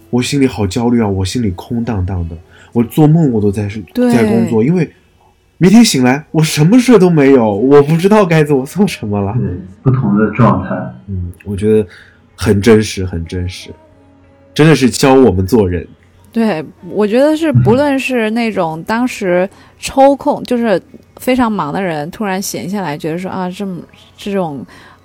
[0.10, 2.36] 我心里好焦虑啊，我心里空荡荡的，
[2.74, 4.90] 我做梦我都在是在工作，因为
[5.58, 9.34] 明天醒来我什么事都没有，我不知道该做做什么了。
[9.38, 9.50] 对，
[9.82, 10.70] 不同的状态。
[11.08, 11.88] 嗯，我觉得
[12.36, 13.70] 很真实，很真实，
[14.54, 15.88] 真的是教我们做人。
[16.32, 20.80] 对，我觉得是，不论是那种当时抽空就是
[21.16, 23.82] 非常忙的人，突然闲下来，觉得说啊，这么
[24.16, 24.64] 这种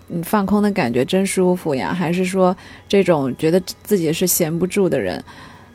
[0.09, 2.57] 嗯放空的感觉真舒服呀，还是说
[2.89, 5.23] 这种觉得自己是闲不住的人，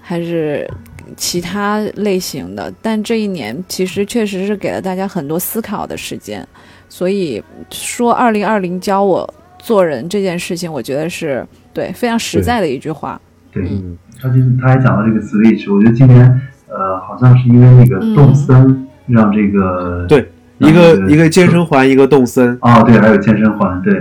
[0.02, 0.70] 还是
[1.16, 2.72] 其他类型的？
[2.82, 6.46] 但这一年其实确实是给了大家很多思考的时间，
[6.90, 13.20] 所以说二零二零教我做人这件事情，我觉得是对非常实在的一句话。
[13.52, 22.58] 对，嗯，他就是他还讲到这个 switch，我觉得今年呃好像是因为那个嗯动森让这个、对，一个一个健身环，一个动森。
[22.62, 23.94] 哦对，还有健身环，对，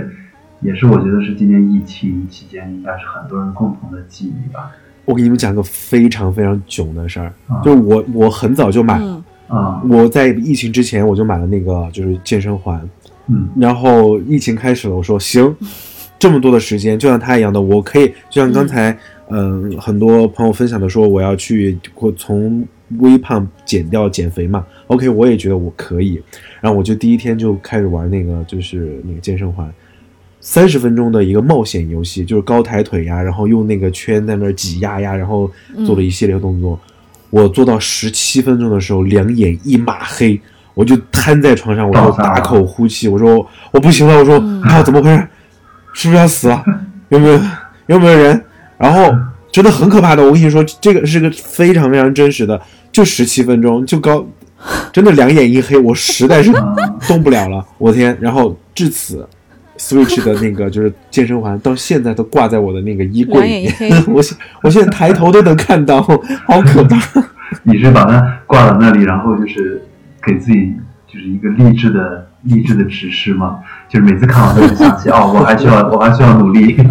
[0.67, 4.69] 也是我觉得是今年疫情期间应该是很多人共同的记忆吧。
[5.05, 12.77] 我给你们讲个非常非常囧的事儿，啊就是我我很早就买，嗯啊我在疫情之前我就买了那个就是健身环，
[13.27, 15.55] 嗯然后疫情开始了，我说行，
[16.19, 18.97] 这么多的时间，就像他一样的，我可以，就像刚才
[19.29, 22.65] 嗯、很多朋友分享的说，我要去我从
[22.99, 26.21] 微胖减掉减肥嘛，OK，我也觉得我可以，
[26.61, 29.69] 然后我就第一天就开始玩那个就是那个健身环。
[30.39, 35.49] 三十分钟的一个冒险游戏，就是高抬腿呀，然后用那个圈在那儿挤压呀，然后
[35.85, 36.79] 做了一系列动作。
[37.29, 40.39] 我做到十七分钟的时候，两眼一抹黑，
[40.73, 45.27] 我就瘫在床上，我就大口呼气，我说我不行了，我说嗯啊怎么回事？
[45.93, 46.63] 是不是要死了？
[47.09, 47.39] 有没有
[47.87, 48.41] 有没有人？
[48.77, 49.11] 然后
[49.51, 54.25] 真的很可怕的，我跟你说，这个是个非常非常真实的，就十七分钟就高，
[54.93, 56.75] 真的两眼一黑，我实在是啊
[57.07, 58.17] 动不了了，我天！
[58.21, 59.27] 然后至此
[59.77, 66.97] ，Switch 的那个就是健身环到现在都挂在我的那个衣柜里面 我现我现在抬头都能看到，好可怕。
[67.63, 69.81] 你是把它挂到那里，然后就是
[70.21, 70.73] 给自己
[71.07, 73.59] 就是一个励志的励志的指示吗？
[73.87, 76.67] 就是每次看完都会想起 哦，我还需要我还需要努力。
[76.67, 76.83] 一条，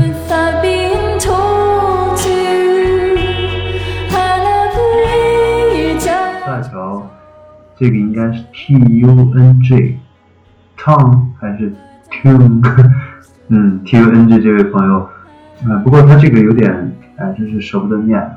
[7.78, 11.70] 这个应该是 T U N G，Tong 还是
[12.10, 12.62] Tune？
[13.48, 15.08] 嗯， T U N G 这位朋友，
[15.68, 18.30] 呃，不过他这个有点，哎，真是舍不得念。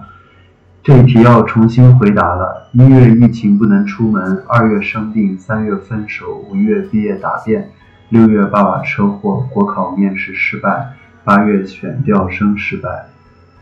[0.82, 2.70] 这一题要重新回答了。
[2.72, 7.70] 一月疫情不能出门，二月生病，三月分手，五月毕业答辩，
[8.08, 10.94] 六月爸爸车祸，国考面试失败，
[11.26, 13.08] 八月选调生失败，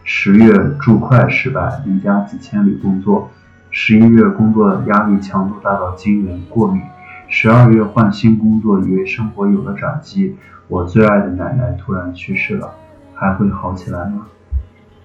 [0.03, 3.31] 十月注会失败，离家几千里工作，
[3.71, 6.81] 十一月工作压力强度大到惊人，过敏，
[7.29, 10.35] 十二月换新工作，以为生活有了转机，
[10.67, 12.73] 我最爱的奶奶突然去世了，
[13.13, 14.27] 还会好起来吗？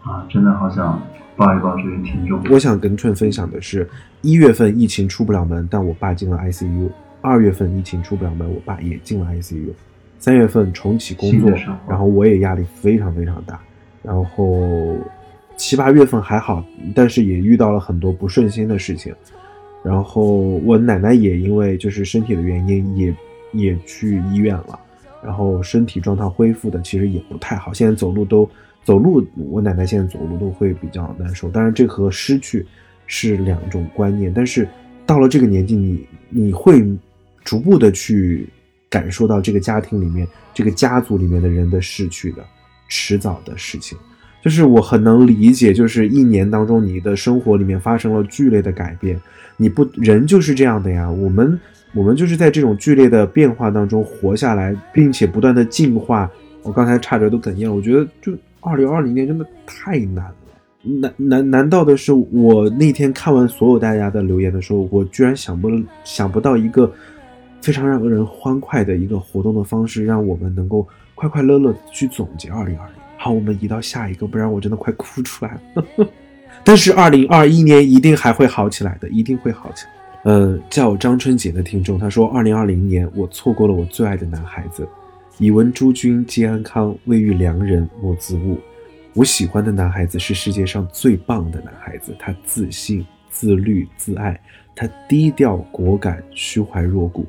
[0.05, 1.01] 啊，真的好想
[1.37, 2.41] 抱一抱这位听众。
[2.51, 3.89] 我想跟春分享的是，
[4.21, 6.89] 一月份疫情出不了门，但我爸进了 ICU；
[7.21, 9.73] 二月份疫情出不了门，我爸也进了 ICU；
[10.19, 11.51] 三月份重启工作
[11.89, 13.61] 然后我也压力非常非常大。
[14.03, 14.97] 然后
[15.57, 19.13] 七八月份还好，但是也遇到了很多不顺心的事情。
[19.83, 20.23] 然后
[20.65, 23.15] 我奶奶也因为就是身体的原因也
[23.53, 24.79] 也去医院了，
[25.23, 28.49] 然后身体状态恢复的其实也不太好，现在走路都
[28.85, 31.51] 走路，我奶奶现在走路都会比较难受。
[31.51, 32.65] 当然，这和失去
[33.07, 34.69] 是两种观念，但是
[35.05, 36.81] 到了这个年纪，你你会
[37.45, 38.49] 逐步的去
[38.89, 42.45] 感受到这个家庭里面、这个家族里面的人的逝去的
[42.89, 43.99] 迟早的事情。
[44.43, 49.19] 就是我很能理解，就是一年当中你的生活里面发生了剧烈的改变，
[49.57, 51.09] 你不人就是这样的呀。
[51.09, 51.59] 我们
[51.95, 56.29] 我们就是在这种剧烈的变化当中活下来，并且不断的进化。
[56.65, 60.35] 我刚才差点都哽咽了，我觉得就二零二零年真的太难了。
[60.83, 65.69] 难难难道的是，我那天看完所有大家的留言的时候，我居然想不
[66.03, 66.93] 想不到一个
[67.61, 73.02] 非常让人欢快的一个活动的方式，让我们能够快快乐乐地去总结二零二零。
[73.23, 76.09] 好，我们移到下一个，不然我真的快哭出来了。
[76.65, 79.93] 但是二零二一年一定还会好起来的，一定会好起来。
[80.25, 84.89] 呃，叫张春杰的听众他说，二零二零年我错过了我最爱的男孩子，
[85.39, 88.59] 以闻诸君皆安康，未遇良人莫自误。
[89.15, 94.41] 我喜欢的男孩子是世界上最棒的男孩子，他自信、自律、自爱，
[94.75, 97.25] 他低调、果敢、虚怀若谷。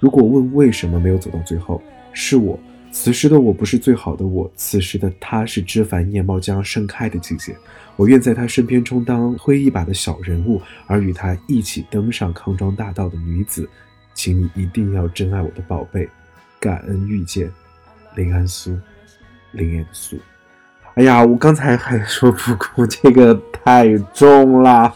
[0.00, 1.80] 如果问为什么没有走到最后，
[2.12, 2.58] 是我。
[2.98, 7.54] 此时的我不是最好的我，此时的他是枝繁叶茂将盛开的季节。
[7.94, 13.68] 我愿在他身边充当挥一把的小人物，而与他一起登上康庄大道的女子。
[14.14, 16.08] 请你一定要珍爱我的宝贝，
[16.58, 17.52] 感恩遇见，
[18.14, 18.74] 林安苏，
[19.52, 20.16] 林安苏。
[20.94, 24.92] 哎呀，我刚才还说不哭，这个太重了。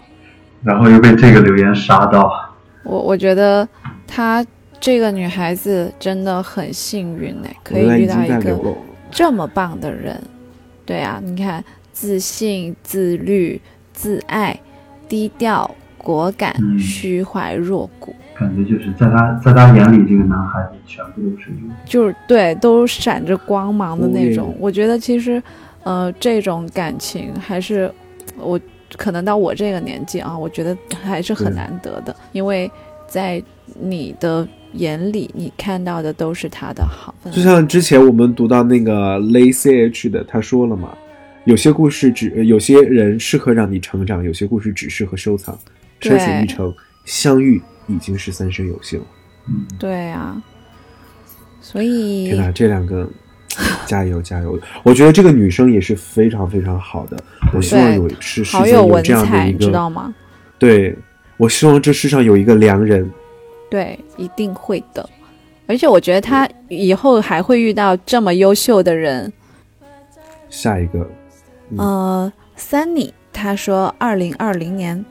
[0.64, 2.32] 然后又被这个留言杀到，
[2.82, 3.68] 我我觉得
[4.06, 4.44] 他
[4.80, 8.58] 这个女孩子真的很幸运哎，可以遇到一个。
[9.10, 10.20] 这么棒的人。
[10.86, 11.62] 对啊，你看，
[11.92, 13.60] 自信、自律、
[13.92, 14.58] 自爱、
[15.08, 21.50] 低调、果敢、嗯虚怀若谷，感觉就是在他在他眼里，这个男孩子全部都是。
[21.84, 24.56] 就是对，都闪着光芒的那种。
[24.58, 25.40] 我觉得其实，
[25.84, 27.92] 呃，这种感情还是
[28.36, 28.58] 我
[28.96, 32.68] 可能到我这个年纪啊，我觉得还是很难得的，因为
[33.06, 33.40] 在
[33.78, 37.14] 你的眼里，你看到的都是他的好。
[37.30, 40.96] 就像之前我们读到那个 Lay CH 的，他说了嘛，
[41.44, 45.58] 有些故事只有些人适合让你成长，有些故事只适合收藏。
[45.98, 49.00] 对车水一程，相遇已经是三生有幸。
[49.48, 50.42] 嗯，对啊，
[51.60, 53.06] 所以天哪，这两个
[53.86, 54.58] 加油加油！
[54.82, 57.16] 我觉得这个女生也是非常非常好的，
[57.52, 60.14] 我希望有是世好有有这样的，一个知道个，吗？
[60.58, 60.96] 对
[61.36, 63.10] 我希望这世上有一个良人。
[63.70, 65.08] 对，一定会的。
[65.66, 69.32] 而且我觉得他以后还会遇到这么优秀的人。
[70.48, 71.08] 下一个，
[71.70, 75.04] 嗯呃，Sunny 他说，二零二零年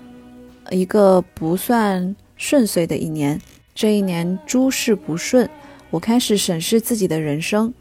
[0.70, 3.40] 一个不算顺遂的一年，
[3.74, 5.50] 这一年诸事不顺，
[5.90, 7.74] 我开始审视自己的人生，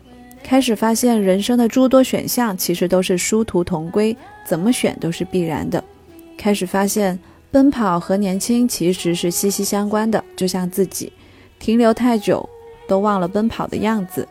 [0.45, 5.83] 开始发现人生的诸多选项其实都是殊途同归，怎么选都是必然的。
[6.37, 7.19] 开始发现
[7.51, 11.13] 奔跑和年轻其实是息息相关的，就像自己
[11.59, 12.47] 停留太久
[12.87, 14.29] 都忘了奔跑的样子，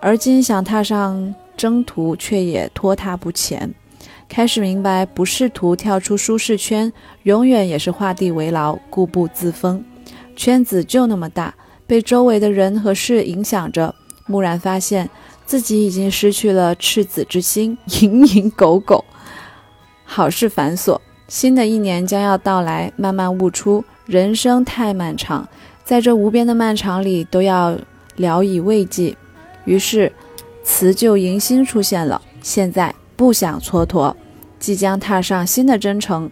[0.00, 3.74] 而今想踏上征途，却也拖沓不前。
[4.28, 6.92] 开始明白，不试图跳出舒适圈，
[7.24, 9.84] 永远也是画地为牢，固步自封。
[10.36, 11.54] 圈子就那么大，
[11.86, 13.94] 被周围的人和事影响着，
[14.28, 15.08] 蓦然发现
[15.46, 19.04] 自己已经失去了赤子之心，蝇营狗苟。
[20.04, 25.48] 好事繁琐，新的一年将要到来，慢慢悟出人生太漫长，
[25.84, 27.76] 在这无边的漫长里，都要
[28.14, 29.16] 聊以慰藉。
[29.64, 30.12] 于是，
[30.62, 32.22] 辞旧迎新出现了。
[32.40, 34.14] 现在不想蹉跎，
[34.60, 36.30] 即将踏上新的征程，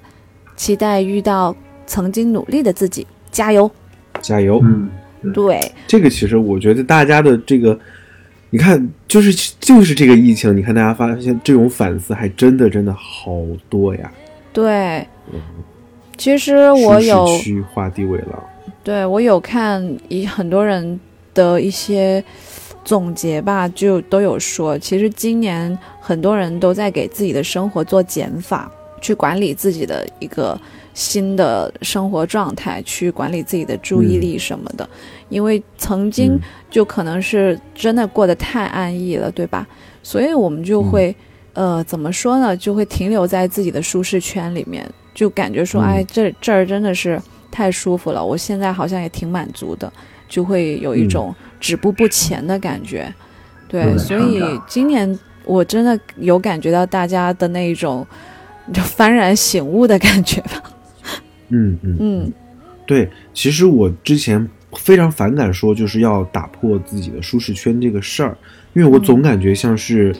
[0.54, 3.68] 期待遇到曾经努力的自己，加油！
[4.22, 4.61] 加油！
[4.62, 4.88] 嗯，
[5.33, 7.76] 对，这个其实我觉得大家的这个，
[8.51, 14.12] 你看，就是就是这个疫情，你看大家发现这种反思还真的真的好多呀。
[14.55, 15.07] 对。
[16.16, 18.40] 其实我有区画地为牢，
[18.84, 21.00] 对我有看一很多人
[21.34, 22.22] 的一些
[22.84, 30.57] 总结吧，就都有说，其实今年很多人都在给自己的生活做减法，去管理自己的一个
[30.94, 34.88] 新的生活状态，去管理自己的注意力什么的。
[35.30, 36.40] 因为曾经嗯
[36.70, 39.66] 就可能是真的过得太安逸了，对吧？
[40.00, 41.12] 所以我们就会
[41.55, 45.84] 呃，怎么说呢，就会停留在自己的舒适圈里面，就感觉说，嗯。
[45.84, 49.92] 哎，这这儿真的是太舒服了，我现在好像也挺满足的，
[50.28, 51.09] 就会有一嗯。
[51.09, 53.12] 种止步不前的感觉。
[53.68, 58.07] 对，所以今年我真的有感觉到大家的那一种
[58.72, 60.62] 就幡然醒悟的感觉吧。
[61.48, 61.96] 嗯嗯。
[62.00, 62.32] 嗯。
[62.86, 64.46] 对，其实我之前
[64.76, 68.36] 非常反感说就是要打破自己的舒适圈这个事儿，
[68.75, 70.14] 因为我总感觉像是，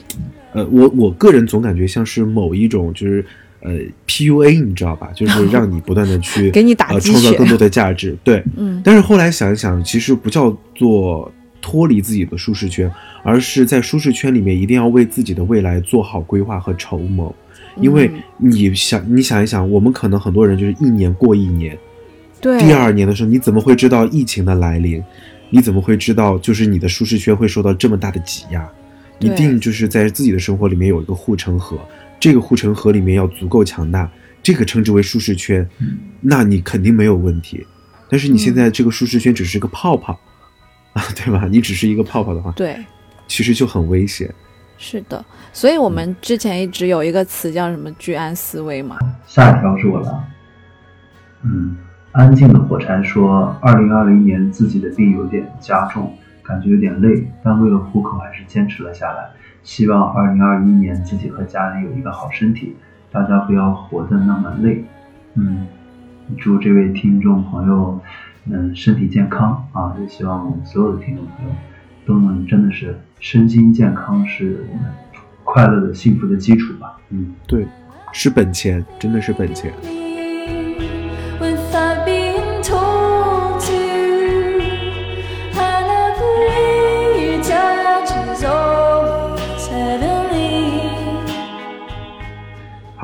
[0.53, 3.23] 呃，我我个人总感觉像是某一种就是
[3.61, 3.73] 呃
[4.07, 5.09] PUA，你知道吧？
[5.13, 8.43] 就是 让你不断的去给你打呃鸡血创造更多的价值，对。
[8.55, 11.31] 嗯但是后来想一想，其实不叫做
[11.61, 12.89] 脱离自己的舒适圈，
[13.23, 17.35] 而是在舒适圈里面一定要为自己的未来做好规划和筹谋。
[17.81, 21.77] 因为嗯你想，你想一想，我们可能很多人就是一年过一年，
[22.39, 25.03] 对，第二年的时候，你怎么会知道疫情的来临？
[25.55, 28.69] 你怎么会知道就是你的舒适圈会受到这么大的挤压？
[29.19, 31.79] 一定就是在自己的生活里面有一个护城河，
[32.19, 34.11] 这个护城河里面要足够强大，
[34.43, 35.65] 这个称之为舒适圈，
[36.19, 37.65] 那你肯定没有问题。
[38.09, 40.19] 但是你现在这个舒适圈只是个泡泡，
[40.91, 41.47] 啊， 对吧？
[41.49, 42.77] 你只是一个泡泡的话，对。
[43.25, 44.29] 其实就很危险。
[44.77, 48.99] 是的，所以我们之前一直有一个词叫什么“居安思危”嘛。
[49.25, 50.23] 下一条是我的。
[51.43, 51.77] 嗯，
[52.15, 59.27] 安静的火柴说，二零二零年自己的病有点加重，感觉有点累，但为了糊口还是坚持了下来。
[59.63, 62.73] 希望二零二一年自己和家人有一个好身体，
[63.11, 64.85] 大家不要活得那么累。
[65.33, 65.67] 嗯，
[66.37, 67.99] 祝这位听众朋友，
[68.49, 69.93] 嗯，身体健康啊！
[69.99, 71.51] 也希望我们所有的听众朋友
[72.05, 74.85] 都能真的是身心健康，是我们
[75.43, 76.97] 快乐的、幸福的基础吧。
[77.09, 77.33] 嗯。
[77.45, 77.67] 对，
[78.13, 79.73] 是本钱，真的是本钱。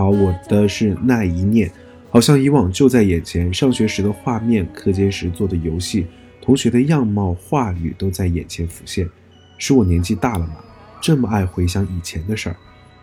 [0.02, 1.72] 好，我的是那一念，
[2.10, 6.08] 好像以往就在眼前，上学时的画面，课间时做的游戏，
[6.42, 9.08] 同学的样貌、话语都在眼前浮现。
[9.60, 10.56] 是我年纪大了吗？
[11.00, 12.56] 这么爱回想以前的事儿，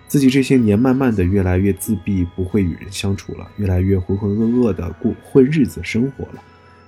[0.08, 6.42] 自己这些年慢慢的越来越自闭，不会与人相处了，越来越浑浑噩噩的过混日子生活了。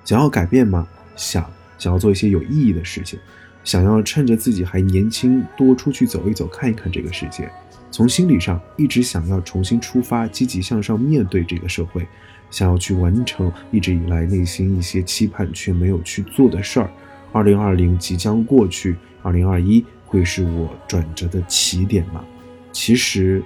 [0.04, 0.88] 想要改变吗？
[1.14, 1.48] 想，
[1.78, 3.16] 想要做一些有意义的事情，
[3.62, 7.48] 想要趁着自己还年轻，多出去走一走，看一看这个世界。
[7.90, 12.06] 从心理上一直想要重新出发，积极向上面对这个社会，
[12.50, 16.90] 想要去完成一直以来内心一些期盼却没有去做的事儿。
[17.32, 22.24] 二零二零即将过去，二零二一会是我转折的起点吗？
[22.72, 23.42] 其实，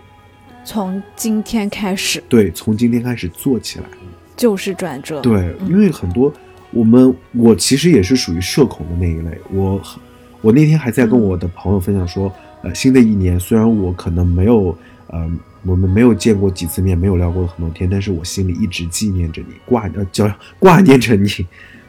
[0.64, 3.86] 从今天开始对，从今天开始做起来。
[4.36, 5.20] 就是转折。
[5.20, 6.32] 对，嗯因为很多
[6.70, 9.38] 我们，我其实也是属于社恐的那一类。
[9.50, 9.80] 我
[10.40, 12.30] 我那天还在跟我的朋友分享说，
[12.64, 14.76] 呃，新的一年虽然我可能没有，
[15.08, 15.30] 呃，
[15.64, 21.28] 我们没有见过几次面，没有聊过很多天，但是我心里一直纪念着你，挂呃叫挂念着你，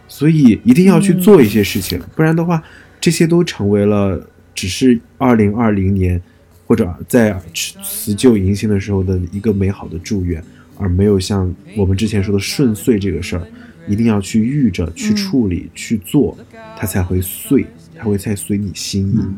[0.08, 2.62] 所以一定要去做一些事情，不然的话，
[3.00, 4.22] 这些都成为了
[4.54, 6.22] 只是二零二零年
[6.68, 7.40] 或者在
[7.82, 10.44] 辞旧迎新的时候的一个美好的祝愿。
[10.78, 13.48] 而没有像我们之前说的顺遂这个事儿，
[13.88, 16.38] 一定要去遇着、去处理、去做，
[16.76, 17.66] 它才会遂，
[17.98, 19.16] 它会才随你心意。
[19.20, 19.38] 嗯，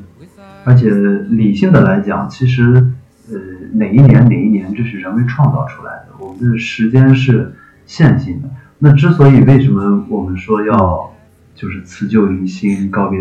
[0.67, 0.89] 而且
[1.29, 2.91] 理性的来讲，其实
[3.31, 3.39] 呃
[3.71, 7.53] 哪一年哪一年这是人为创造出来的，我们的时间是
[7.85, 8.49] 线性的。
[8.77, 11.09] 那之所以为什么我们说要
[11.55, 13.17] 就是辞旧迎新，告别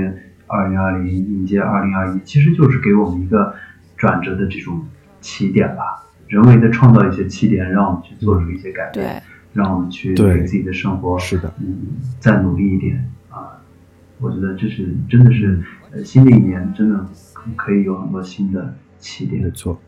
[0.48, 3.54] 二零二零，迎接二零二一，其实就是给我们一个
[3.96, 4.84] 转折的这种
[5.20, 6.02] 起点吧。
[6.26, 9.22] 人为的创造一些起点，让我们去做出一些改变，对
[9.52, 11.76] 让我们去给自己的生活是的，嗯，
[12.18, 13.62] 再努力一点啊！
[14.18, 17.06] 我觉得这是真的是，呃，新的一年真的
[17.54, 19.42] 可以有很多新的起点。
[19.42, 19.78] 没错。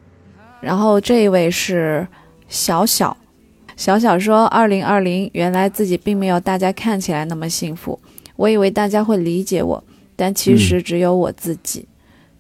[0.60, 2.06] 然后这一位是
[2.48, 3.16] 小小，
[3.76, 7.98] 小小说，二零二零原来自己并没有大家看起来那么幸福，
[8.36, 9.82] 我以为大家会理解我，
[10.16, 11.86] 但其实只有我自己。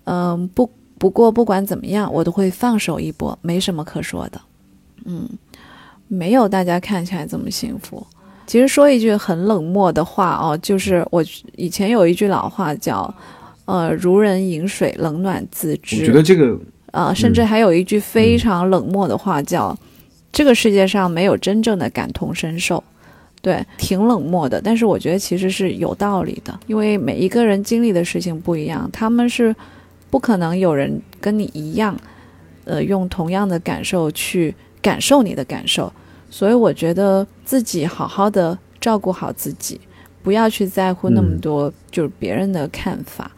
[0.04, 4.40] 嗯，不不过不管怎么样，我都会放手一搏，没什么可说的。
[5.04, 5.28] 嗯，
[6.08, 8.04] 没有大家看起来这么幸福。
[8.46, 11.22] 其实说一句很冷漠的话哦，就是我
[11.54, 13.14] 以前有一句老话叫，
[13.68, 16.00] 呃，如人饮水，冷暖自知。
[16.00, 16.58] 我觉得这个
[16.90, 19.78] 啊，甚至还有一句非常冷漠的话叫
[20.32, 22.82] ：“这个世界上没有真正的感同身受。”
[23.42, 29.54] 对，挺冷漠的，但是我觉得其实是有道理的，因为每一个人经历的事情不一样，他们是
[30.08, 31.94] 不可能有人跟你一样，
[32.64, 35.92] 呃，用同样的感受去感受你的感受，
[36.30, 39.78] 所以我觉得自己好好的照顾好自己，
[40.22, 43.30] 不要去在乎那么嗯多就是别人的看法。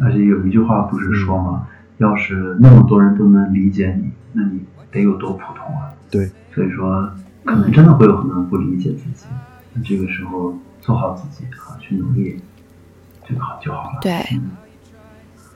[0.00, 1.66] 而且有一句话不是说吗？
[1.98, 5.90] 要是那么多人都能理解你，那你得有多普通啊？
[6.10, 7.10] 对，所以说，
[7.42, 9.24] 可能真的会有很多人不理解自己。
[9.72, 12.38] 那这个时候做好自己啊，去努力，
[13.24, 13.98] 这个好就好了。
[14.02, 14.50] 对，嗯。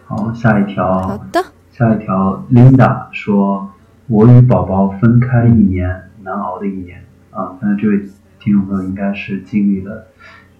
[0.06, 1.02] 好，下一条。
[1.02, 1.44] 好的。
[1.70, 3.70] 下一条，Linda 说
[4.08, 10.06] ：“我与宝宝分开一年，难熬的一年啊。”那这位听众朋友应该是经历了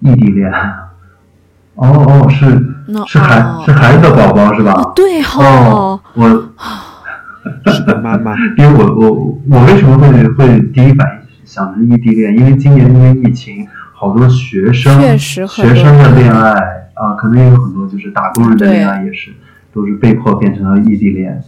[0.00, 0.52] 异地恋。
[1.80, 2.46] 哦哦，是
[3.06, 4.72] 是孩是孩子的宝宝是吧？
[4.72, 6.28] 哦，对哦，我
[7.72, 8.36] 是的妈妈。
[8.58, 12.36] 因为我我我为什么会会第一反应想着异地恋？
[12.36, 16.52] 因为今年因为疫情，好多学生确实学生的恋爱
[16.94, 19.32] 啊，可能也有很多就是打工人的恋爱也是。
[19.72, 21.40] 都是被迫变成了异地恋，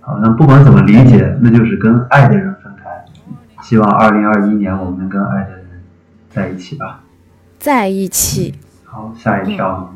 [0.00, 2.82] 好，那不管怎么理解，那就是跟爱的人分开。
[3.62, 5.60] 希望二零二一年我们能跟爱的人
[6.28, 7.04] 在一起吧，
[7.60, 8.56] 在一起。
[8.94, 9.92] 好，下一条，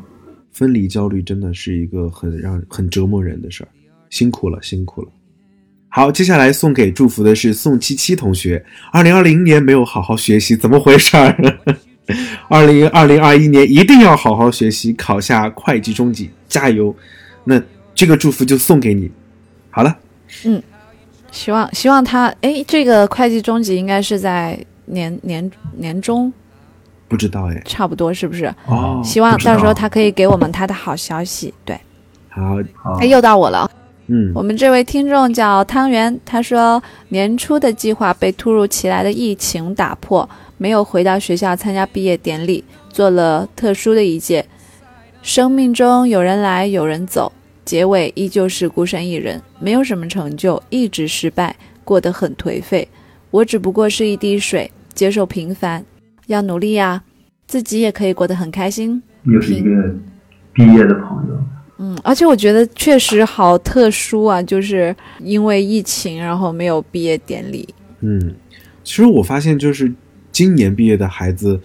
[0.51, 3.69] 分离焦虑真的是一个很让很折磨人的事儿，
[4.09, 5.07] 辛苦了，辛苦了。
[5.87, 11.33] 好，接下来送给祝福的是宋七七同学，二零二零年没有好好学习，怎么回事儿？
[12.49, 16.93] 二 零二零二一年一定要好好学习，考下会计中级，加油！
[17.45, 17.61] 那
[17.95, 19.09] 这个祝福就送给你，
[19.69, 19.97] 好了。
[20.43, 20.61] 嗯，
[21.31, 26.33] 希望希望他哎，这个会计中级应该是在年年年中，
[27.09, 28.45] 不知道哎，差不多是不是？
[28.67, 31.53] 哦，希望到时候他可以给我们他的好消息。
[31.65, 31.77] 对，
[32.29, 33.69] 好，哎，又到我了。
[34.11, 44.45] 嗯，我们这位听众叫汤圆，他说年初的计划被突如其来的疫情打破，没有回到学校参加毕业典礼，做了特殊的一届。
[45.21, 47.31] 生命中有人来有人走，
[47.65, 52.87] 结尾依旧是孤身一人，没有什么成就，一直失败，过得很颓废。
[53.29, 55.85] 我只不过是一滴水，接受平凡，
[56.29, 57.03] 要努力呀，
[57.45, 59.01] 自己也可以过得很开心。
[59.25, 59.69] 又是一个
[60.53, 61.43] 毕业的朋友，
[61.77, 67.67] 嗯，而且我觉得确实好特殊啊，就是因为疫情，然后没有毕业典礼。
[68.01, 68.33] 嗯，
[68.83, 69.93] 其实我发现，就是
[70.31, 71.59] 今年毕业的孩子。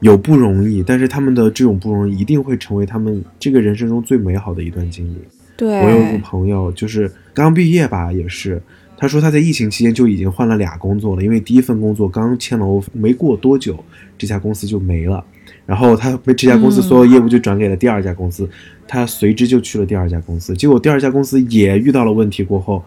[0.00, 5.16] 有不容易，但是他们的这种不容易一定会成为他们这个人生中最美好的一段经历。
[5.56, 8.60] 对我有一个朋友，就是刚毕业吧，也是，
[8.96, 13.82] 他说他在疫情期间就已经换了俩工作了，因为第一份工作刚签了 offer，没过多久，
[14.16, 15.24] 这家公司就没了，
[15.64, 18.48] 然后他被这家公司所有业务就转给了第二家公司，
[18.88, 22.82] 他随之就去了第二家公司，结果第二家公司也遇到了问题，过后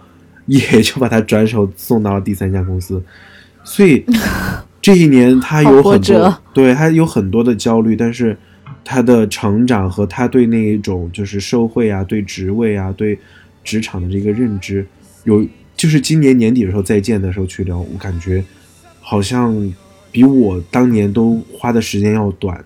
[0.46, 3.02] 也就把他转手送到了第三家公司，
[3.64, 4.04] 所以。
[4.82, 8.36] 这一年他有很多，对他有很多的焦虑，但是
[8.86, 13.20] 他的成长和他对那一种就是社会啊、对职位啊、对
[13.62, 14.88] 职场的这个认知，
[15.26, 15.46] 有
[15.80, 18.44] 就是今年年底的时候再见的时候去聊，我感觉
[19.00, 19.74] 好像
[20.12, 22.62] 比我当年都花的时间要短，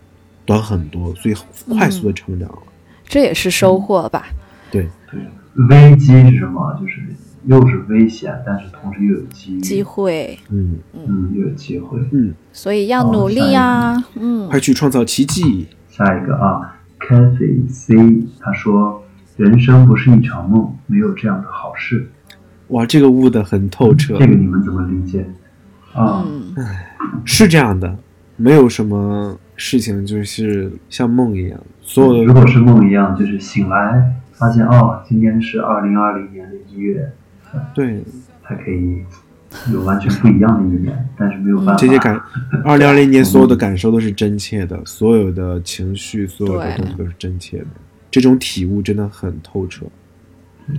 [0.46, 1.36] 短很多，所以
[1.70, 2.58] 快速的成长了。
[3.06, 4.26] 这也是收获吧？
[4.72, 5.22] 对对，
[5.70, 6.76] 危机是什么？
[6.82, 7.02] 就是。
[7.46, 9.60] 又是危险，但是同时又有机。
[9.60, 15.68] 机会，嗯嗯，又有机会，嗯，所以要努力呀，嗯，快去创造奇迹。
[15.90, 17.96] 下一个啊，Cathy C，
[18.40, 19.04] 他说
[19.36, 22.10] ：“人生不是一场梦，没有这样的好事。”
[22.70, 24.18] 哇，这个悟的很透彻。
[24.18, 25.26] 这个你们怎么理解？
[25.94, 26.26] 啊，
[26.58, 27.96] 唉，是这样的，
[28.36, 37.12] 没有什么事情就是像梦一样，所有的如果是梦一样，就是醒来发现哦，今天是二零二零年的一月。
[37.76, 38.04] 对，
[38.42, 39.04] 它可以
[39.72, 41.76] 有完全不一样的一面，但是没有办法。
[41.76, 42.20] 这些感，
[42.66, 47.68] 二零二零年所有的感受都是真切的，所有的情绪，所有的东西都是真切的。
[48.10, 49.86] 这种体悟真的很透彻。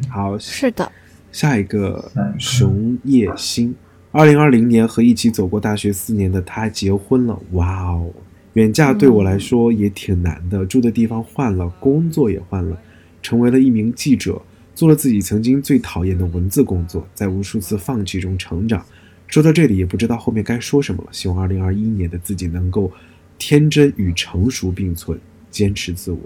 [0.08, 0.90] 好，是的。
[1.34, 3.74] 下一个熊叶星，
[4.12, 7.36] 二零二零年和一起走过大学四年的他结婚了。
[7.54, 8.08] 哇哦，
[8.52, 12.80] 远嫁对我来说也挺难的，住的地方换了，工作也换了，
[13.20, 14.40] 成为了一名记者。
[14.76, 18.86] 做了自己曾经最讨厌的文字工作，在无数次放弃中成长。
[19.26, 21.08] 说到这里，也不知道后面该说什么了。
[21.10, 22.92] 希望二零二一年的自己能够
[23.38, 25.18] 天真与成熟并存，
[25.50, 26.18] 坚持自我。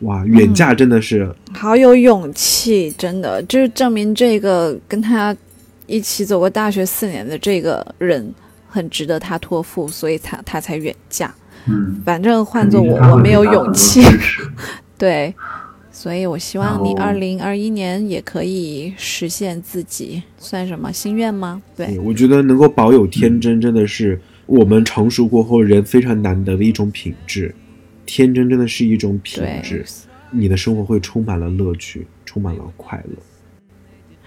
[0.00, 5.34] 哇，远嫁真的是好有勇气，真的就是证明这个跟他
[5.86, 8.34] 一起走过大学四年的这个人
[8.68, 11.34] 很值得他托付，所以他他才远嫁。
[11.66, 14.02] 嗯，反正换做我，我没有勇气。
[14.98, 15.34] 对。
[15.90, 21.62] 所以，我希望你二零二一年也可以实现自己，算什么心愿吗？
[21.74, 27.54] 对，我觉得能够保有天真，真的是我们成熟过后人非常难得的一种品质。
[28.06, 29.84] 天真真的是一种品质，
[30.30, 33.16] 你的生活会充满了乐趣，充满了快乐。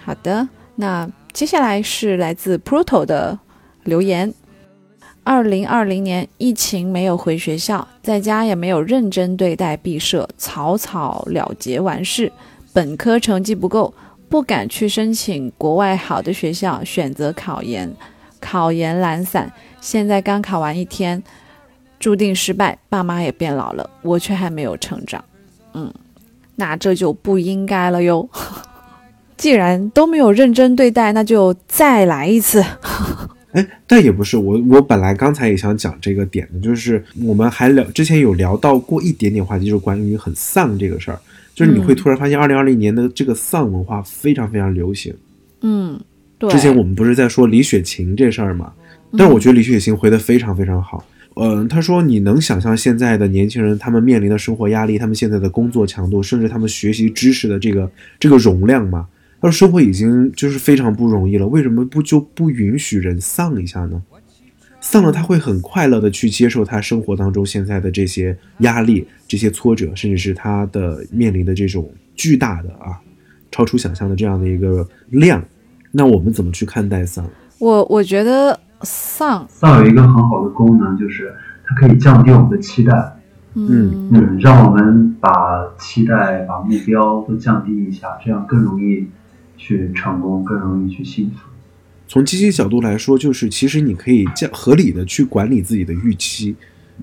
[0.03, 3.39] 好的，那接下来是来自 Proto 的
[3.83, 4.33] 留言。
[5.23, 12.31] 二零二零年疫情没有回学校，在家也没有认真对待毕设，草草了结完事。
[12.73, 13.93] 本科成绩不够，
[14.27, 17.91] 不敢去申请国外好的学校，选择考研，
[18.39, 19.51] 考研懒散，
[19.81, 21.21] 现在刚考完一天，
[21.99, 22.77] 注定失败。
[22.87, 25.23] 爸妈也变老了，我却还没有成长。
[25.73, 25.93] 嗯，
[26.55, 28.27] 那这就不应该了哟。
[29.37, 32.63] 既然都没有认真对待，那就再来一次。
[33.51, 41.19] 哎，但也不是我，我本来刚才也想讲这个点的，就是我们还聊之前有聊到过一点点话题，就是关于很丧这个事儿，
[41.55, 45.11] 就是你会突然发现，二零二零年的这个丧文化非常非常流行。
[45.61, 45.99] 嗯，
[46.37, 46.47] 对。
[46.51, 48.71] 之前我们不是在说李雪琴这事儿吗？
[49.17, 51.03] 但是我觉得李雪琴回的非常非常好。
[51.07, 59.07] 嗯，嗯他说你能想象现在的年轻人他们面临的生活压力，他们现在的工作强度，甚至他们学习知识的这个这个容量吗？
[59.41, 64.01] 他说生活已经就是非常不容易了，为什么不就不允许人丧一下呢？
[64.81, 72.99] 丧了他会很快乐的去接受他生活当中现在的这些压力、这些挫折，甚至是他的面临的这种巨大的啊，
[73.51, 75.41] 超出想象的这样的一个量。
[75.91, 77.25] 那我们怎么去看待丧？
[77.59, 79.45] 我我觉得丧。
[79.49, 81.33] 丧有一个很好的功能，就是
[81.65, 82.93] 它可以降低我们的期待，
[83.55, 84.09] 嗯。
[84.11, 85.29] 嗯，让我们把
[85.77, 89.07] 期待、把目标都降低一下，这样更容易
[89.57, 91.47] 去成功，更容易去幸福。
[92.07, 96.55] 从积极角度来说，就是其实你可以降合理的去管理自己的预期，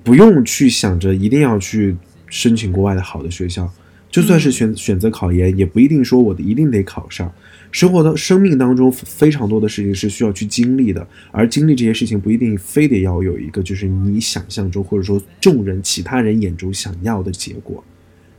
[0.03, 1.95] 不用去想着一定要去
[2.27, 3.69] 申请国外的好的学校，
[4.09, 7.31] 就算是选选择考研，也不一定说我的一定得考上。
[7.71, 17.83] 生活的生命当中非常多的事情是需要去经历的，而经历这些事情不一定非得要有一个就是你想象中或者说众人其他人眼中想要的结果，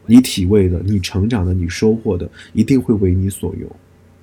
[0.07, 3.71] 你体味的、你成长的、你收获的，一定会为你所用。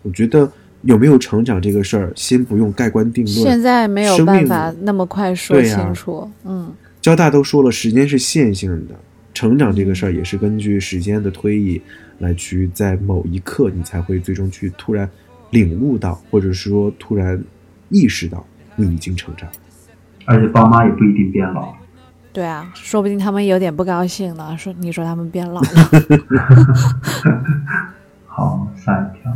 [0.02, 0.52] 我觉得
[0.82, 3.38] 有没有成长这个事儿，先不用盖棺定论。
[3.38, 6.30] 现在没有办法那么快说清楚。
[6.44, 8.96] 嗯，交大都说了，时间是线性的，
[9.34, 11.82] 成长这个事儿也是根据时间的推移
[12.20, 15.10] 来去在某一刻，你才会最终去突然
[15.52, 17.42] 领悟到，或者是说突然
[17.90, 18.46] 意识到
[18.76, 19.50] 你已经成长。
[20.26, 21.74] 而且爸妈也不一定变老。
[22.34, 24.58] 对啊，说不定他们有点不高兴呢。
[24.58, 25.68] 说你说他们变老了，
[28.28, 29.32] 好，下一条。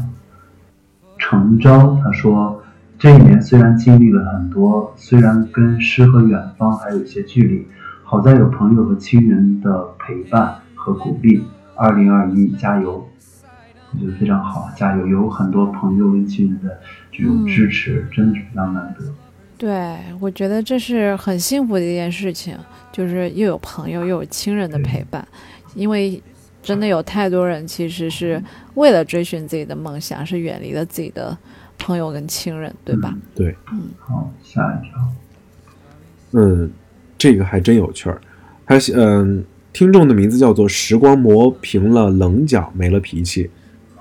[1.18, 2.62] 程昭他说，
[2.98, 7.66] 这一年虽然经历了很多，虽然跟诗和远方还有一些距离，
[8.04, 11.44] 好在有朋友和亲人的陪伴和鼓励。
[11.80, 13.10] 二零二一，加油！
[13.94, 15.08] 我觉得非常好，加油！
[15.08, 16.78] 有很多朋友跟亲人的
[17.10, 19.06] 这种支持，真的是非常难得。
[19.58, 22.58] 对我觉得这是很幸福的一件事情，
[22.92, 25.26] 就是又有朋友又有亲人的陪伴，
[25.74, 26.22] 因为
[26.62, 28.44] 真的有太多人其实是
[28.76, 31.36] 为了追寻自己的梦想，是远离了自己的
[31.78, 33.18] 朋友跟亲人，对吧？
[33.34, 35.00] 对，嗯好，下一条。
[36.34, 36.70] 嗯，
[37.18, 38.20] 这个还真有趣儿。
[38.66, 43.50] 还嗯，听众的名字叫做时光磨平了棱角，没了脾气。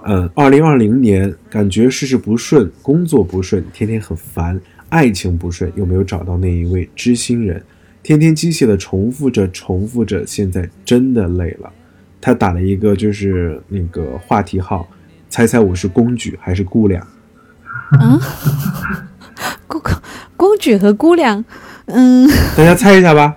[0.04, 4.58] 嗯，二零二零年感觉事事不顺，工作不顺，天天很烦，
[4.88, 7.62] 爱情不顺，又没有找到那一位知心人，
[8.02, 11.70] 天天机械的重复着，重复着，现在真的累了。
[12.20, 14.88] 他打了一个就是那个话题号，
[15.28, 17.06] 猜猜我是公举还是姑娘？
[18.00, 18.18] 嗯，
[19.66, 19.82] 公
[20.36, 21.44] 公举和姑娘，
[21.86, 23.36] 嗯，大家猜一下吧。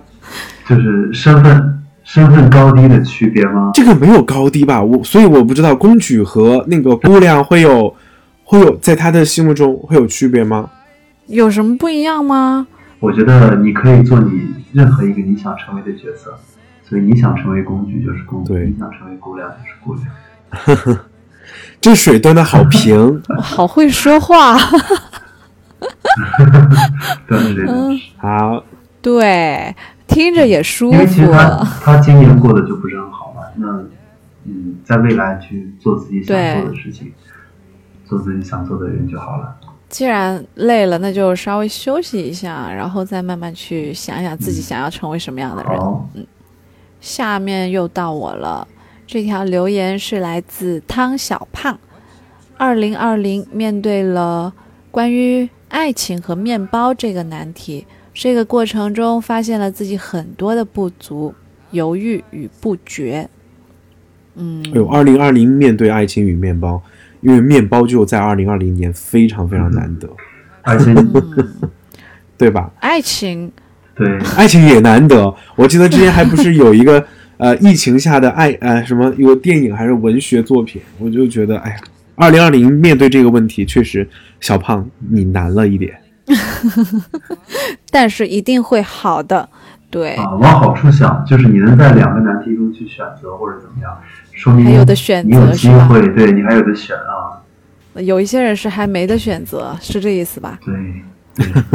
[0.68, 1.81] 就是身份
[2.12, 3.70] 身份高低的区别吗？
[3.72, 4.82] 这个没有高低吧？
[4.82, 7.96] 我所以我不知道公举和那个姑娘会有
[8.44, 10.68] 会有在他的心目中会有区别吗？
[11.28, 12.66] 有什么不一样吗？
[13.00, 14.42] 我觉得你可以做你
[14.72, 16.38] 任何一个你想成为的角色，
[16.86, 20.06] 所以你想成为公举就是公举，你想成为姑娘就是姑娘。
[21.80, 24.58] 这水端的好平， 好会说话，
[27.26, 27.38] 对
[28.18, 28.62] 好，
[29.00, 29.74] 对，
[30.12, 31.32] 听着也舒因为其实服。
[31.32, 33.66] 他他今年过得就不是很好嘛，那
[34.44, 37.12] 嗯，在未来去做自己想做的事情，
[38.04, 39.56] 做自己想做的人就好了。
[39.88, 45.78] 既然累了，那就稍微休息一下，然后再慢慢去想想自己想要成为什么样的人。
[46.14, 46.26] 嗯，
[47.00, 48.66] 下面又到我了，
[49.06, 51.78] 这条留言是来自汤小胖。
[52.56, 54.52] 二零二零面对了
[54.90, 61.34] 关于爱情和面包这个难题，这个过程中发现了自己很多的不足、
[61.70, 63.28] 犹豫与不决。
[64.34, 66.82] 嗯，哎呦，二零二零面对爱情与面包，
[67.20, 70.08] 因为面包就在二零二零年非常非常难得，
[70.62, 70.94] 而且
[72.36, 72.70] 对吧？
[72.80, 73.50] 爱情
[73.94, 75.34] 对爱情也难得。
[75.54, 77.04] 我记得之前还不是有一个
[77.38, 81.76] 呃疫情下的爱呃什么有电影还是文学作品，我就觉得哎呀，
[82.14, 84.08] 二零二零面对这个问题，确实
[84.40, 85.94] 小胖你难了一点。
[87.90, 89.48] 但是一定会好的。
[89.90, 93.94] 对，啊，往好处想，就是你能在两个难题中去选择或者怎么样，
[94.32, 95.52] 说明还有的选你有择？
[95.52, 97.36] 机会，对你还有的选啊，
[98.00, 100.58] 有一些人是还没得选择，是这意思吧？
[100.64, 100.74] 对，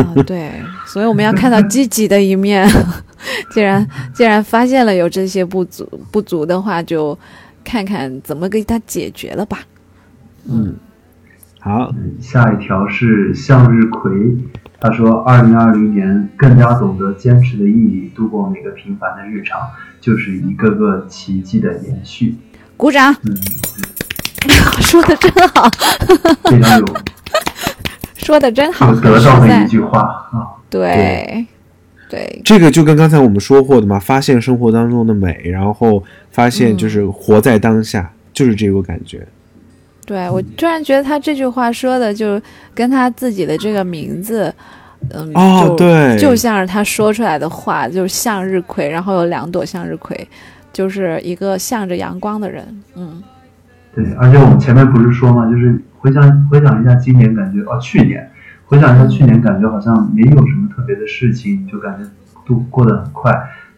[0.04, 0.52] 啊，对，
[0.88, 2.68] 所以我们要看到积极的一面。
[3.54, 7.16] 既然既然发现了有这些不足不足的话，就
[7.64, 9.60] 看看怎么给它解决了吧。
[10.50, 10.76] 嗯，
[11.68, 14.10] 好，嗯下一条是向日葵，
[14.80, 19.60] 他说，二零二零年更加懂得坚持的意义，度过每个平凡的日常，
[20.00, 22.36] 就是一个个奇迹的延续。
[22.78, 23.36] 鼓掌，嗯，
[24.82, 25.70] 说的真好，
[26.50, 26.86] 非常有。
[28.16, 30.00] 说的真好，有得到的一句话。
[30.32, 30.48] 啊。
[30.70, 31.46] 对
[32.10, 32.42] 对。
[32.46, 39.28] 这个就跟刚才我们说过的嘛，发现生活当中的美，然后发现嗯就是活在当下，就是这个感觉。
[40.08, 42.42] 对，我突然觉得他这句话说的就
[42.74, 44.52] 跟他自己的这个名字，
[45.10, 46.18] 嗯，哦就对。
[46.18, 50.26] 就像是他说出来的话，就是向日葵，然后有两朵向日葵，
[50.72, 52.64] 就是一个向着阳光的人，
[52.96, 53.22] 嗯，
[53.94, 58.32] 对，而且我们前面不是说嘛，就是回想回想一下今年，感觉哦，去年
[58.68, 62.10] 回想一下去年，感觉好像没有什么特别的事情，就感觉
[62.46, 63.34] 度过得很快。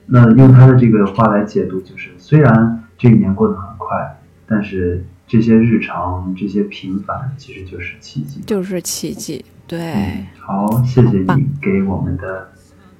[0.05, 4.17] 那用他的这个话来解读，就是虽然这一年过得很快，
[4.47, 8.41] 但是这些日常、这些平凡，其实就是奇迹。
[8.47, 12.49] 就是奇迹，对，嗯，好，谢谢你给我们的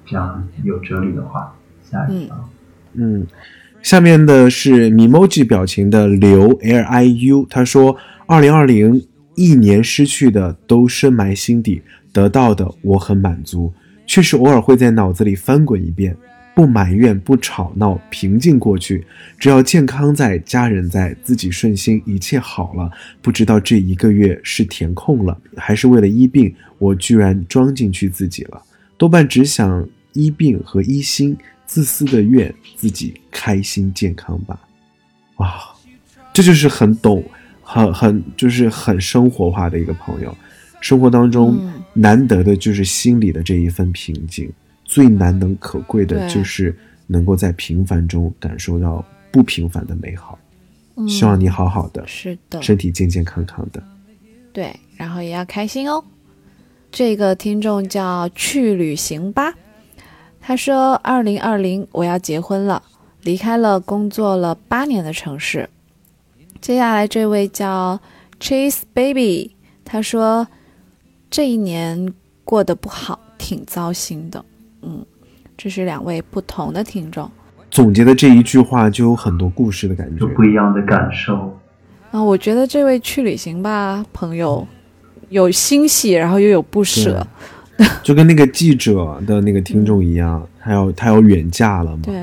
[0.06, 1.52] 这样有哲理的话。
[1.82, 2.48] 下一条，
[2.94, 3.26] 嗯，
[3.82, 9.04] 下面的是 emoji 表情的刘 L I U，他说：“二零二零
[9.34, 13.72] 一年失去的都深埋心底，得到的我很满足，
[14.06, 16.16] 却是偶尔会在脑子里翻滚一遍。
[16.60, 19.02] 不埋怨，不吵闹，平静过去。
[19.38, 22.90] 只要健康在，家人在，自己顺心，一切好了。
[23.22, 28.62] 不知道这一个月是填空了，还是为了医病，我居然装进去自己了。
[28.98, 31.34] 多半只想医病和医心，
[31.64, 34.60] 自私的愿自己开心健康吧。
[35.36, 35.62] 哇，
[36.30, 37.24] 这就是很懂，
[37.62, 40.36] 很很就是很生活化的一个朋友。
[40.82, 44.52] 生活当中嗯难得的就是心里的这一份平静，
[44.90, 46.76] 最难能可贵的就是
[47.06, 50.36] 能够在平凡中感受到不平凡的美好。
[50.96, 53.80] 嗯希望你好好的，是的，身体健健康康的。
[54.52, 56.02] 对，然后也要开心哦。
[56.90, 59.54] 这个听众叫去旅行吧，
[60.40, 62.82] 他说：“二零二零我要结婚了，
[63.22, 65.70] 离开了工作了八年的城市。”
[66.60, 67.98] 接下来这位叫
[68.40, 69.52] Chase Baby，
[69.84, 70.48] 他说
[71.30, 72.12] ：“这一年
[72.44, 74.44] 过得不好，挺糟心的。”
[74.82, 75.04] 嗯，
[75.56, 77.30] 这是两位不同的听众。
[77.70, 80.28] 总结的这一句话就有很多故事的感觉就。
[80.34, 81.56] 不一样的感受。
[82.10, 84.66] 啊，我觉得这位去旅行吧朋友
[85.28, 87.26] 有欣喜，然后又有不舍。
[88.02, 92.02] 就跟那个记者的那个听众一样，他要他要远嫁了嘛。
[92.02, 92.14] 对，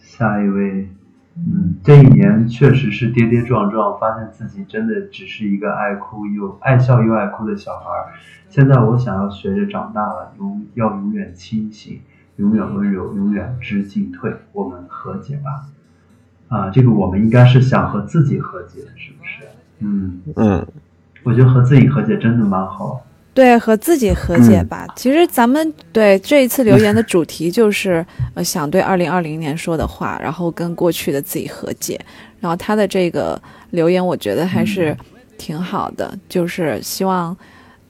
[0.00, 0.88] 下一位，
[1.36, 8.12] 嗯，这一年确实是跌跌撞撞，发现自己真的只是一个爱哭又爱笑又爱哭的小孩儿。
[8.48, 12.00] 现在我想要学着长大了，永要永远清醒，
[12.36, 14.34] 永远温柔，永远知进退。
[14.52, 15.68] 我们和解吧。
[16.48, 19.46] 啊，这个我们应该是想和自己和解，是不是？
[19.78, 20.66] 嗯，嗯，
[21.22, 23.02] 我觉得和自己和解真的蛮好。
[23.34, 24.86] 对，和自己和解嗯吧。
[24.94, 28.04] 其实咱们对这一次留言的 主题就是，
[28.34, 31.98] 呃，想对二零二零年说的话，然后跟过去的自己和解。
[32.40, 34.96] 然后他的这个留言，我觉得还是
[35.38, 37.34] 挺好的，就是希望，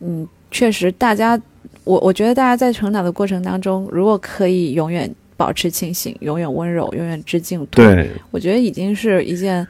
[0.00, 1.40] 嗯，确实大家，
[1.84, 9.66] 我我觉得大家在成长的过程当中，如果可以永远保持清醒，永远温柔，永远知进退，对，我觉得已经是一件，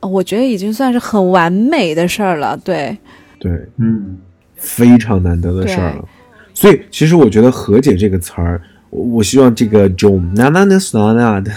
[0.00, 2.56] 呃我觉得已经算是很完美的事儿了。
[2.64, 2.96] 对，
[3.38, 4.18] 对，嗯，
[4.60, 6.08] 非常难得的事儿了。
[6.52, 10.78] 所以，其实我觉得“和解”这个词儿，我我希望这个 “jo na na na
[11.14, 11.50] na” 的”，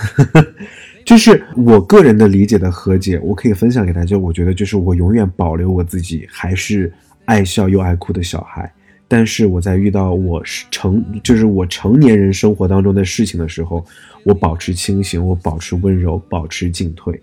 [1.03, 4.17] 就是我个人的理解的和解，我可以分享给大家。
[4.17, 6.91] 我觉得就是我永远保留我自己还是
[7.25, 8.71] 爱笑又爱哭的小孩，
[9.07, 13.83] 但是我在遇到我是成就是我成年人生活当中的事情的时候，
[14.23, 17.19] 我保持清醒，我保持温柔，保持进退，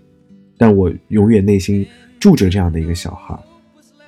[0.57, 1.83] 但我永远内心
[2.19, 3.35] 住着这样的一个小孩。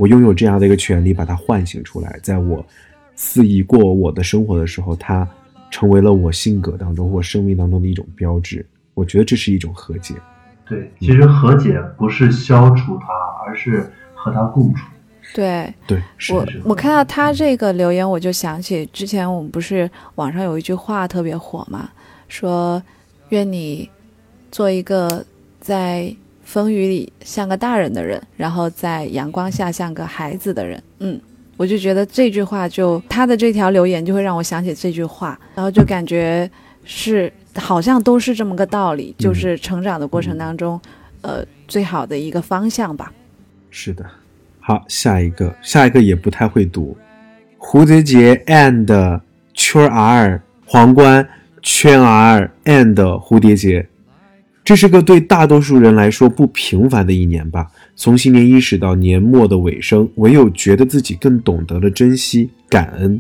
[0.04, 2.66] 我拥有这样的一个权利，把它唤醒出来，在我
[3.16, 5.26] 肆意过我的生活的时候，它
[5.72, 8.66] 成为了我性格当中或生命当中的一种标志。
[8.96, 10.16] 我觉得这是一种和解。
[10.68, 13.14] 对，其实和解不是消除它，
[13.48, 14.86] 而是和它共处。
[15.34, 21.90] 对，对，是我我看到他这个留言，我就想起之前我们不是网上有一句话特别火嘛，
[22.28, 22.84] 说
[23.30, 23.90] 愿你
[24.52, 25.26] 做一个
[25.62, 26.14] 在
[26.44, 30.82] 风雨里像个大人的人，然后在阳光下像个孩子的人。
[31.00, 31.20] 嗯，
[31.58, 36.50] 我就觉得这句话就他的这条留言就会让我想起这句话，然后就感觉
[36.84, 40.80] 是好像都是这么个道理，就是成长的过程当中，
[41.22, 43.12] 呃，最好的一个方向吧。
[43.70, 44.06] 是的，
[44.60, 46.96] 好，下一个，下一个也不太会读，
[47.58, 49.22] 蝴蝶结 and
[49.54, 51.28] 圈 r 皇冠
[51.62, 53.88] 圈 r and 蝴蝶结，
[54.64, 57.70] 这是个对大多数人来说不平凡的一年吧。
[57.96, 63.20] 从新年伊始到年末的尾声，唯有觉得自己更懂得了珍惜、感恩。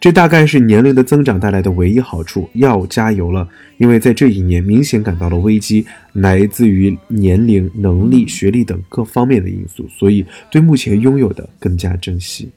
[0.00, 2.48] 这大概是年龄的增长带来的唯一好处。
[2.52, 3.48] 要加油了，
[3.78, 12.48] 因为在这一年明显感到了危机，来自于年龄、能力、学历等各方面的因素，所以对目前拥有的更加珍惜。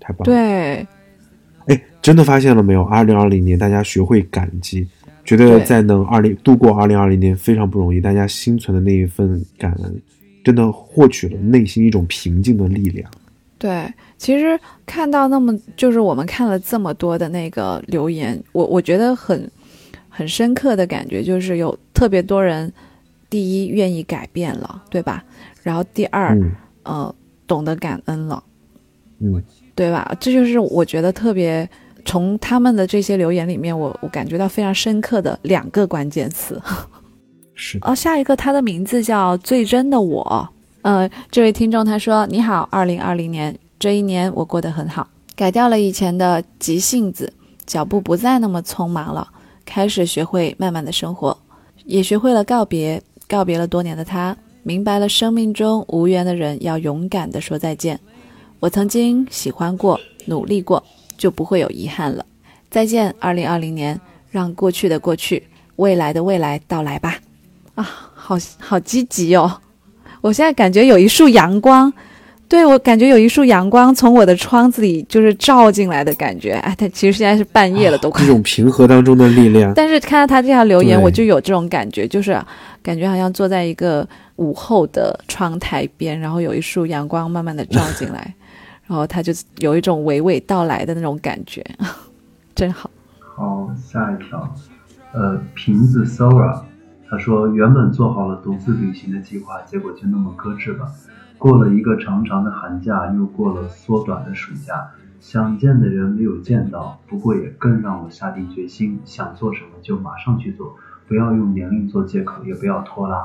[0.00, 0.24] 太棒了！
[0.24, 0.86] 对，
[1.66, 2.82] 哎，真的发现了没有？
[2.82, 4.88] 二零二零年大家学会感激，
[5.28, 10.00] 觉得在能二零度过二零二零年非常不容易，大家心存的那一份感恩，
[10.42, 13.10] 真的获取了内心一种平静的力量。
[13.58, 19.50] 对，其实看到那么就是我们看了这么多的那个留言，我我觉得很
[20.08, 22.72] 很深刻的感觉就是有特别多人，
[23.28, 25.22] 第一愿意改变了，对吧？
[25.62, 26.52] 然后第二，嗯
[26.84, 27.14] 呃，
[27.46, 28.42] 懂得感恩了，
[29.18, 29.42] 嗯，
[29.74, 30.16] 对吧？
[30.18, 31.68] 这就是我觉得特别
[32.08, 36.58] 从他们的这些留言里面，我我感觉到非常深刻的两个关键词。
[37.52, 40.48] 是，哦，下一个他的名字叫最真的我。
[40.80, 45.06] 呃，这位听众他说：“你好，二零二零年这一年我过得很好，
[45.36, 47.30] 改掉了以前的急性子，
[47.66, 49.28] 脚步不再那么匆忙了，
[49.66, 51.36] 开始学会慢慢的生活，
[51.84, 58.00] 也学会了告别，告别了多年的他，明白了生命中无缘的人要勇敢的说再见。
[58.60, 60.82] 我曾经喜欢过，努力过，
[61.18, 62.24] 就不会有遗憾了。
[62.70, 64.00] 再见，二零二零年，
[64.30, 65.42] 让过去的过去，
[65.76, 67.16] 未来的未来到来吧。”
[67.74, 69.60] 啊，好好积极哦！
[70.20, 71.92] 我现在感觉有一束阳光，
[72.48, 76.54] 对我感觉有一束阳光从我的窗子里就是照进来的感觉。
[76.54, 78.32] 哎，但其实现在是半夜了，都快这。
[78.32, 79.72] 种平和当中的力量。
[79.74, 82.36] 但是看到他这条留言，我就有这种感觉，就是
[82.82, 84.06] 感觉好像坐在一个
[84.36, 88.34] 午后的窗台边，然后有一束阳光慢慢的照进来，
[88.88, 91.64] 然后他就有一种娓娓道来的那种感觉，
[92.56, 92.90] 真好。
[93.20, 94.52] 好，下一条，
[95.12, 96.62] 呃，瓶子 Sora，
[97.08, 100.90] 他说原本做好了独自旅行的计划，结果就那么搁置了。
[101.36, 110.74] 过了一个长长的寒假，又过了缩短的暑假，想见的人没有见到，不过也更让我下定决心，想做什么就马上去做，
[111.06, 113.18] 不要用年龄做借口，也不要拖拉。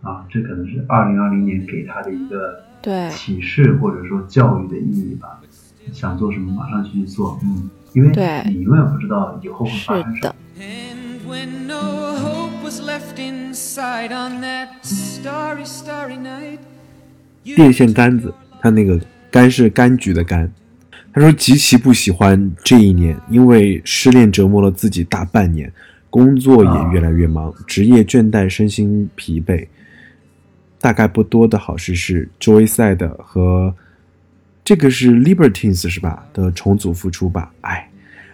[0.00, 5.40] 啊，这可能是二零二零年给他的一个对启示或者说教育的意义吧。
[5.92, 10.34] 想做什么马上去做，嗯，因为对你永远不知道以后会发生什么的。
[10.60, 16.58] ，And when no hope was left inside on that starry, starry night,
[17.42, 20.48] 电线杆子，他那个杆是柑橘的柑。
[21.12, 25.70] 他说极其不喜欢这一年，因为失恋折磨了自己大半年，
[26.08, 29.66] 工作也越来越忙，职业倦怠，身心疲惫。
[30.82, 33.72] 大概不多的好事是 Joyside 和
[34.64, 37.50] 这个是 Libertines 是吧的重组复出吧？
[37.60, 37.88] 哎，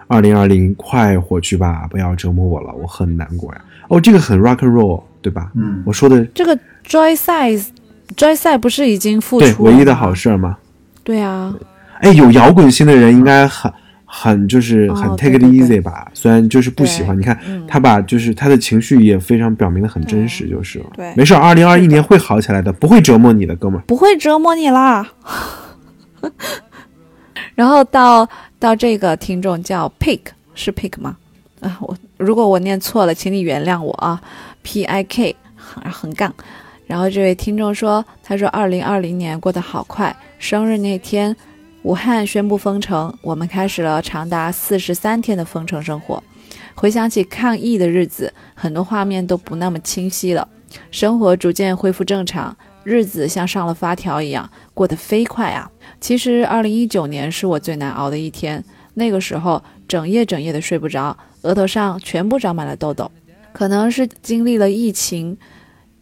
[0.07, 3.61] 二零二零快活去吧，不要折磨我了，我很难过呀。
[3.89, 5.53] 哦，这个很 rock and roll 对吧？
[5.55, 7.67] 嗯我说的这个 Joyside
[8.17, 10.57] Joyside 不是已经复出了唯一的好事儿吗？
[11.05, 11.55] 对啊，
[12.01, 13.71] 哎，有摇滚心的人应该很
[14.11, 17.17] 很就是很哦 take it easy 吧，虽然就是不喜欢。
[17.17, 23.83] 你看嗯他把就是他的情绪也非常表明的很真实，就是了对没事，二零二一年会好起来的，不会折磨你的，哥们儿。
[23.87, 25.07] 不会折磨你啦。
[27.55, 28.27] 然后到
[28.59, 30.21] 到这个听众叫 Pick
[30.55, 31.17] 是 Pick 吗？
[31.61, 34.21] 啊，我如果我念错了，请你原谅我啊。
[34.63, 36.33] P I K 横横杠。
[36.87, 41.37] 然后这位听众说，他说二零二零年过得好快，生日那天，
[41.85, 46.23] 武汉宣布封城，我们开始了长达四十三天的封城生活。
[46.75, 50.47] 回想起抗疫的日子，很多画面都不那么清晰了，
[50.91, 55.71] 生活逐渐恢复正常，日子像上了发条一样过得飞快啊！
[56.01, 58.63] 其实，二零一九年是我最难熬的一天，
[58.95, 63.11] 那个时候整夜整夜的睡不着，额头上全部长满了痘痘。
[63.53, 65.39] 可能是经历了疫情，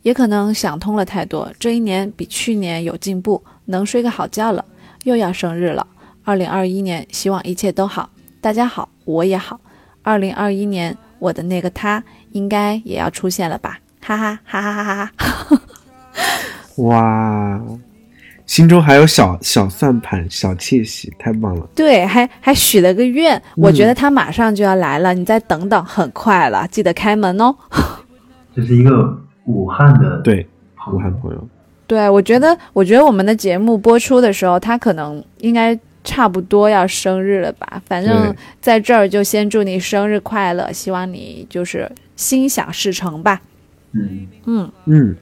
[0.02, 1.52] 也可能想通了太多。
[1.58, 4.64] 这一年比去年有进步，能睡个好觉了。
[5.06, 5.86] 又要生日了，
[6.24, 9.60] 二零二一年，希望一切都好，大家好，我也好。
[10.02, 12.02] 二零二一年，我的那个他
[12.32, 13.78] 应该也要出现了吧？
[14.00, 15.62] 哈哈哈哈哈哈哈！
[16.82, 17.62] 哇，
[18.46, 21.64] 心中还有小小算盘、小窃喜，太棒了！
[21.76, 27.54] 对，还还许了个愿，我觉得他马上就要来了，你再等等，很快了，记得开门哦。
[28.56, 30.44] 这是一个武汉的对，
[30.92, 31.48] 武汉朋友，
[31.86, 37.80] 对，我觉得，我觉得我们的节目播出的时候，他可能应该差不多要生日了吧。
[37.86, 43.40] 反正在这儿就先祝你生日快乐，希望你就是心想事成吧。
[43.92, 45.16] 嗯嗯，嗯，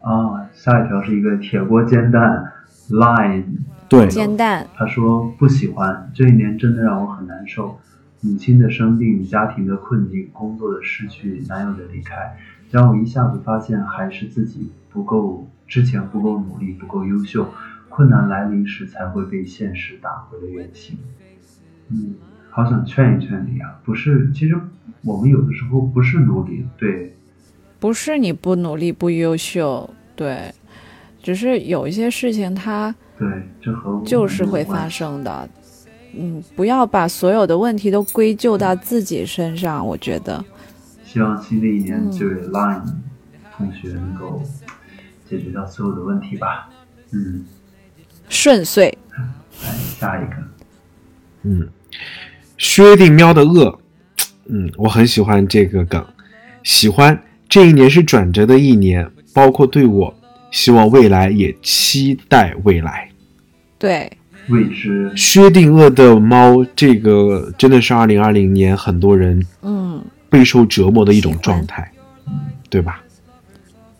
[0.00, 2.52] 啊，下一条是一个铁锅煎蛋
[2.90, 3.44] line，
[3.88, 7.78] 对，煎蛋，他说不喜欢，这一年真的让我很难受。
[8.20, 12.36] 母亲的生病、家庭的困境、工作的失去、男友的离开，
[12.70, 17.48] 让我一下子发现还是自己不够，之前不够努力、不够优秀。
[17.88, 20.96] 困难来临时才会被现实打回了原形。
[21.88, 22.14] 嗯，
[22.48, 23.80] 好想劝一劝你啊！
[23.84, 24.56] 不是，其实
[25.02, 27.12] 我们有的时候不是努力，对，
[27.80, 30.54] 不是你不努力不优秀，对，
[31.20, 33.28] 只是有一些事情它对，
[33.60, 34.88] 这和就是会发。
[34.88, 35.48] 生的。
[36.16, 40.44] 嗯，不要把所有的问题都归咎到自己身上，我觉得。
[41.04, 42.84] 希望新的一年嗯这位 Line
[43.56, 44.40] 同学能够
[45.30, 46.68] 解决掉所有的问题吧。
[47.12, 47.44] 嗯，
[48.28, 48.92] 顺遂，
[49.62, 50.36] 来下一个，
[51.44, 51.68] 嗯，
[52.58, 53.78] 薛定喵的恶，
[54.46, 56.04] 嗯，我很喜欢这个梗，
[56.64, 60.12] 喜欢这一年是转折的一年，包括对我，
[60.50, 63.08] 希望未来也期待未来。
[63.78, 64.10] 对，
[64.48, 65.12] 未知。
[65.16, 71.88] 薛定谔的猫，这个真的是二零二零年很多人嗯，备受折磨的一种状态，
[72.68, 73.00] 对吧？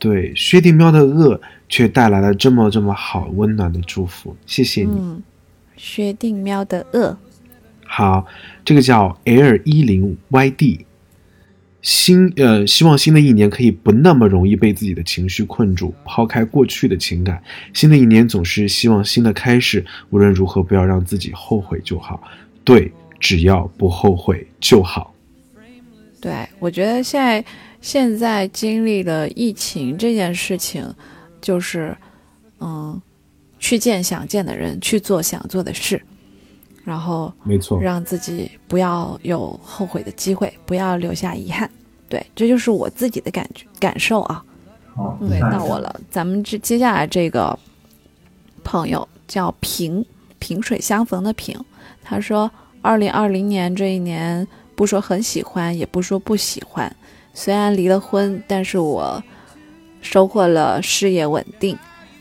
[0.01, 4.97] 对，薛定谔的恶却带来了这么这么好温暖的祝福，谢谢你。
[4.99, 5.23] 嗯，
[5.77, 7.17] 薛定谔的恶，
[7.85, 8.27] 好，
[8.65, 10.87] 这个叫 L 一零 YD，
[11.83, 17.43] 新呃，希望新的一年可以不那么容易被自己的情绪困住，抛开过去的情感。
[17.75, 22.23] 新的一年总是希望新的开始，无论如何不要让自己后悔就好。
[22.65, 25.15] 对，只要不后悔就好。
[26.23, 27.43] 对我觉得现在
[27.81, 30.87] 现在经历了疫情这件事情，
[31.41, 31.97] 就是
[32.61, 33.01] 嗯，
[33.59, 36.01] 去见想见的人，去做想做的事，
[36.85, 41.71] 然后没错，让自己不要有后悔的机会，不要留下遗憾。
[42.09, 44.45] 对，这就是我自己的感觉感受啊。
[44.95, 46.01] 好，嗯，下一个到我了。
[46.11, 47.59] 咱们这接下来这个
[48.63, 50.05] 朋友叫萍，
[50.39, 51.59] 萍水相逢的萍，
[52.03, 52.51] 他说，
[52.83, 56.95] 二零二零年这一年，不说很喜欢，也不说不喜欢。
[57.33, 59.23] 虽然离了婚，但是我
[60.01, 61.77] 收获了事业稳定，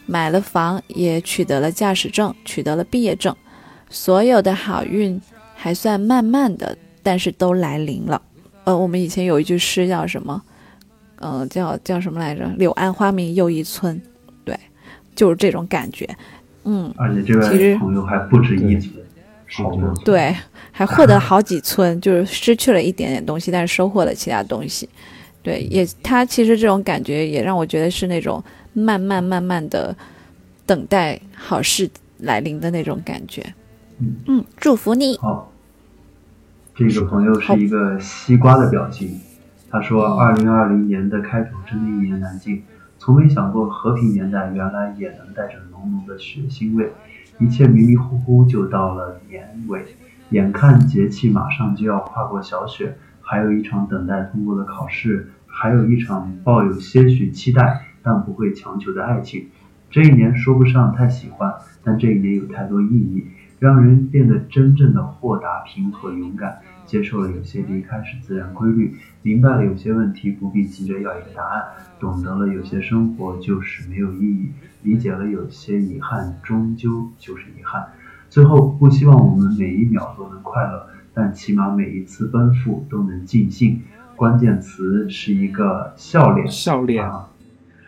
[0.05, 3.35] 买了房，也取得了驾驶证，取得了毕业证，
[3.89, 5.19] 所有的好运
[5.55, 8.21] 还算慢慢的，但是都来临了。
[8.65, 10.41] 呃，我们以前有一句诗叫什么？
[11.17, 12.45] 呃，叫叫什么来着？
[12.57, 14.01] 柳暗花明又一村，
[14.45, 14.57] 对，
[15.15, 16.07] 就是这种感觉。
[16.63, 19.05] 嗯，而且这其实位朋友还不止一村，是的
[19.51, 19.93] 好多。
[20.05, 20.35] 对，
[20.71, 24.87] 还获得好几村，就是失去了一点点东西，但是收获了其他东西。
[25.41, 28.43] 对，也他其实这种感觉也让我觉得是那种
[28.73, 29.95] 慢慢慢慢的
[30.65, 31.89] 等待好事
[32.19, 33.41] 来临的那种感觉。
[33.99, 35.17] 嗯嗯，祝福你。
[35.17, 35.51] 好，
[36.75, 39.19] 这个朋友是一个西瓜的表情。
[39.71, 42.63] 他说：“二零二零年的开头真的一言难尽，
[42.97, 46.91] 从没想过和平年代原来也能带着浓浓的血腥味。
[47.39, 49.85] 一切迷迷糊糊就到了年尾，
[50.29, 59.47] 眼看节气马上就要跨过小雪，还有一场等待通过的考试，还有一场抱有些许期待但不会强求的爱情。
[59.89, 63.25] 这一年说不上太喜欢，但这一年有太多意义，
[63.57, 66.59] 让人变得真正的豁达、平和、勇敢。
[66.85, 71.63] 接受了有些离开是自然规律，明白了有些问题不必急着要一个答案，
[71.99, 74.51] 懂得了有些生活就是没有意义，
[74.83, 77.85] 理解了有些遗憾终究就是遗憾。
[78.29, 83.81] 最后，不希望我们每一秒都能快乐，但起码每一次奔赴都能尽兴。
[84.15, 86.47] 关键词是一个笑脸。
[86.47, 87.27] 笑脸，啊，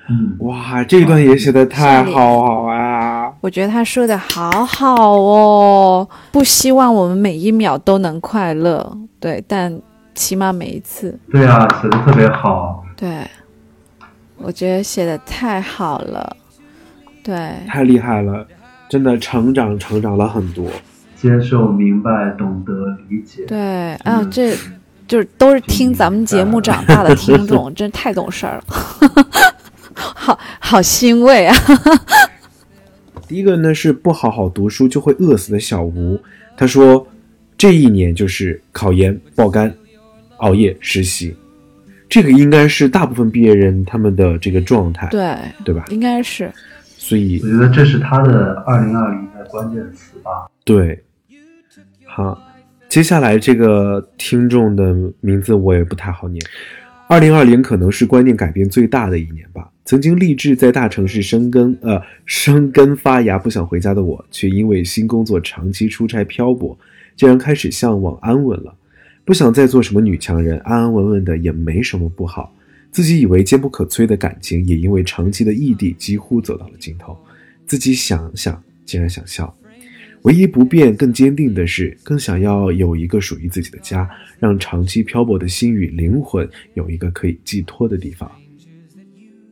[0.10, 3.34] 嗯，哇，这一段也写的太好好啊！
[3.42, 9.80] 我觉得他说的好好哦，不希望我们每一秒都能快乐，对，但
[10.16, 12.84] 起码每一次，对啊，写的特别好。
[12.96, 13.28] 对，
[14.38, 16.38] 我觉得写的太好了，
[17.24, 17.36] 对，
[17.67, 18.45] 太厉害了，
[18.89, 20.69] 真的成长成长了很多。
[21.15, 22.74] 接受、明白、懂得、
[23.07, 23.45] 理解。
[23.45, 24.55] 对啊嗯，这
[25.07, 28.63] 就是都是听咱们节目长大的听众， 真太懂事儿了，
[29.93, 31.55] 好好欣慰啊！
[33.28, 36.19] 第一个呢是不好好读书就会饿死的小吴，
[36.57, 37.05] 他说
[37.57, 39.72] 这一年就是考研、爆肝、
[40.38, 41.36] 熬夜、实习，
[42.09, 45.86] 这个应该是大部分毕业人他们的这个状态，对，对吧？
[45.89, 46.51] 应该是
[47.04, 50.47] 所以我觉得这是他的二零二零的关键词吧。
[50.64, 51.04] 对，
[52.06, 52.39] 好，
[52.88, 56.39] 接下来这个听众的名字我也不太好念。
[57.08, 59.68] 二零二零可能是观念改变最大的一年吧。
[59.84, 66.78] 曾经立志在大城市生根，呃，生根发芽，不想回家的我，却因为新工作长期出差漂泊，
[67.16, 68.76] 竟然开始向往安稳了。
[69.26, 72.54] 不想再做什么女强人，安安稳稳的也没什么不好。
[72.92, 77.18] 自己以为坚不可摧的感情，也因为长期的异地，几乎走到了尽头。
[77.66, 79.56] 自己想想，竟然想笑。
[80.24, 84.08] 唯一不变、更坚定的是，更想要有一个属于自己的家，
[84.39, 88.30] 让长期漂泊的心与灵魂有一个可以寄托的地方。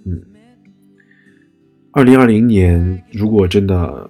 [0.04, 0.22] 嗯，
[1.92, 4.10] 二零二零年，如果真的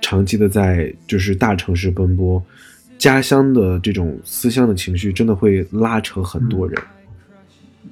[0.00, 2.40] 长期的在就是大城市奔波，
[2.98, 6.80] 家乡的这种思乡的情绪，真的会拉扯很多人。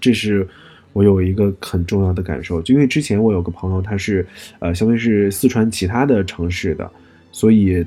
[0.00, 0.46] 这是
[0.94, 4.26] 我有一个很重要的感受，就因为之前我有个朋友，他是
[4.60, 6.90] 呃，相当于是四川其他的城市的，
[7.30, 7.84] 所以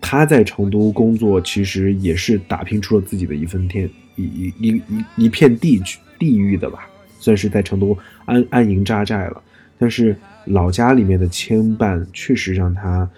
[0.00, 6.88] 他在成都工作，其实也是打拼出了自己的一份天一一一一一片地区地域的吧，
[7.18, 9.40] 算是在成都安安营扎寨了。
[9.78, 10.14] 但是
[10.44, 13.08] 老家里面的牵绊，确实让他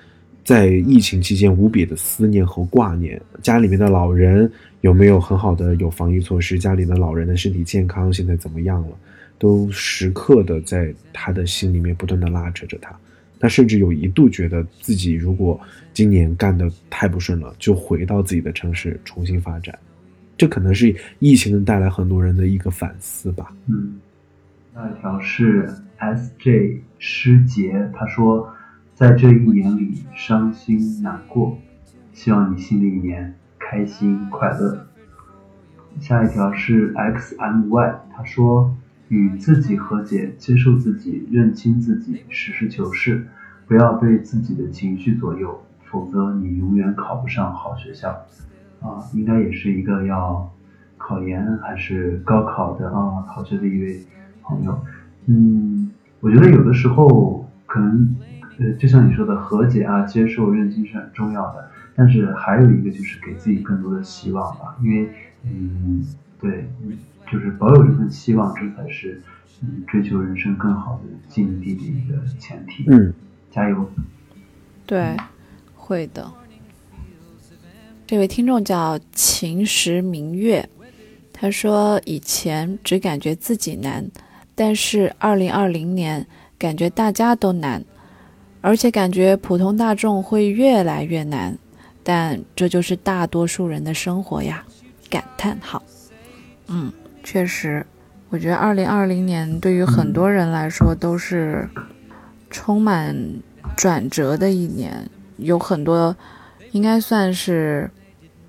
[0.44, 3.18] 在疫情期间无比的思念和挂念。
[3.40, 6.58] 家里面的老人有没有很好的有防疫措施？
[6.58, 8.96] 家里的老人的身体健康现在怎么样了？
[9.38, 12.94] 都时刻的在他的心里面不断的拉扯着他。
[13.38, 15.58] 他甚至有一度觉得自己如果
[15.94, 19.78] 今年干得太不顺了，就回到自己的城市重新发展。
[20.36, 23.50] 这可能是疫情带来很多人的一个反思吧。
[23.66, 23.98] 嗯，
[24.74, 28.50] 那一条是 S J 师杰，他说，
[28.94, 31.58] 在这一年里伤心难过，
[32.12, 33.34] 希望你新的一年
[33.70, 34.84] 开心快乐。
[36.00, 38.74] 下一条是 X M Y，他说，
[39.06, 43.28] 与自己和解，接受自己，认清自己，实事求是，
[43.68, 48.10] 不要被自己的情绪左右，否则你永远考不上好学校。
[48.80, 50.50] 啊，应该也是一个要
[50.98, 54.00] 考研还是高考的啊，考学的一位
[54.42, 54.76] 朋友。
[55.26, 58.16] 嗯，我觉得有的时候可能，
[58.58, 61.69] 呃，就像你说的和解啊、接受、认清是很重要的，
[62.00, 65.06] 但是还有一个就是给自己更多的希望吧，因为，
[65.44, 66.02] 嗯，
[66.40, 66.98] 对，嗯
[67.30, 69.20] 就是保有这份希望，这才是
[69.60, 72.86] 嗯追求人生更好的境地的一个前提。
[72.86, 73.12] 嗯，
[73.50, 73.86] 加油！
[74.86, 75.14] 对，
[75.74, 76.32] 会的。
[78.06, 80.66] 这位听众叫秦时明月，
[81.34, 84.10] 他说以前只感觉自己难，
[84.54, 86.26] 但是二零二零年
[86.58, 87.84] 感觉大家都难，
[88.62, 91.58] 而且感觉普通大众会越来越难，
[92.02, 94.64] 但这就是大多数人的生活呀！
[95.08, 95.82] 感叹号。
[96.68, 96.92] 嗯，
[97.24, 97.84] 确实，
[98.28, 101.68] 我觉得二零二零年对于很多人来说都是
[102.48, 103.16] 充满
[103.76, 106.16] 转折的一年，有很多
[106.70, 107.90] 应该算是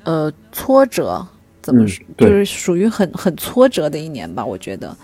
[0.03, 1.25] 呃挫折，
[1.61, 4.45] 怎么嗯说、对就是属于很很挫折的一年吧？
[4.45, 4.95] 我觉得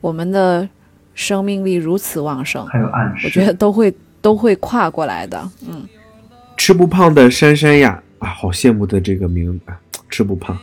[0.00, 0.68] 我们的
[1.14, 5.50] 生命力如此旺盛，还有暗示，我觉得都会都会跨过来的。
[5.66, 5.84] 嗯，
[6.56, 9.78] 吃不胖的珊珊呀，啊，好羡慕的这个名啊，
[10.08, 10.56] 吃不胖。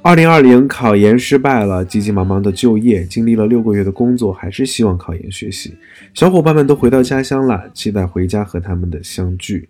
[0.00, 5.74] 二零二零考研失败了，急急忙忙的就业，经历了六个月的工作，还是希望考研学习。
[6.14, 9.68] 小伙伴们都回到家乡了，期待回家和他们的相聚。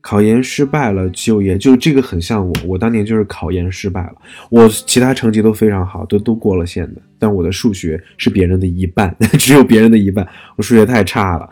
[0.00, 4.16] 考研失败了，就业就这个很像我，我当年就是考研失败了，
[4.50, 11.48] 我其他成绩都非常好，都都过了线的，但我的数学是别人的一半， 只有别人的一半，我数学太差了，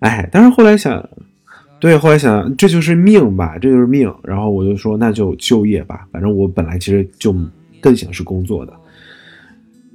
[0.00, 1.04] 哎，但是后来想，
[1.80, 4.12] 对，后来想这就是命吧，这就是命。
[4.22, 7.34] 然后我就说那就就业吧，反正我本来其实就
[7.80, 8.72] 更想是工作的，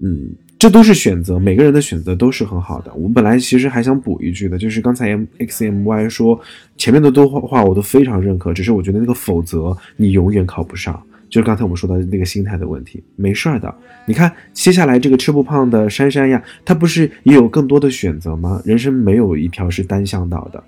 [0.01, 2.91] 嗯，这都是选择，每个人的选择都是很好的。
[2.95, 6.39] 我本来其实还想补一句的，就是刚才 M X M Y 说
[6.75, 10.99] 前面的都话我都非常认可，只是我觉得那个否则你永远考不上。
[11.27, 13.73] 就是刚才我们说的那个心态的问题，没事儿的。
[14.05, 18.61] 你看接下来这个吃不胖的珊珊呀，她不是也有更多的选择吗？
[18.63, 20.63] 人生没有一条是单向道的，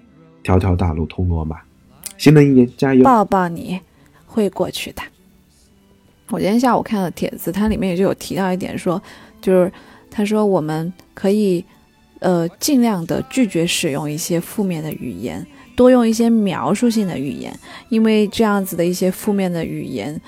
[0.47, 1.57] 条条大路通罗马。
[2.17, 3.03] 新的一年加油！
[3.03, 3.81] 抱抱你，
[4.25, 5.01] 会过去的。
[6.29, 9.01] 我今天下午看了帖子，它里面也就有提到一点说，
[9.41, 9.69] 就是
[10.09, 11.63] 他说我们可以
[12.19, 15.45] 呃尽量的拒绝使用一些负面的语言，
[15.75, 17.53] 多用一些描述性的语言，
[17.89, 20.19] 因为这样子的一些负面的语言，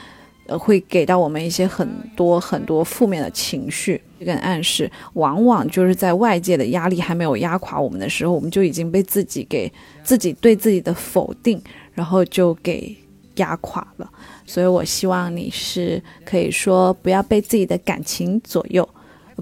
[0.58, 9.72] 会给到我们一些很多很多负面的情绪跟暗示，往往就是在外界的压力还没有压垮我们的时候，我们就已经被自己给
[10.04, 11.62] 自己对自己的否定，
[11.94, 12.96] 然后就给
[13.36, 14.10] 压垮了。
[14.46, 18.88] 所以我希望你是可以说不要被自己的感情左右，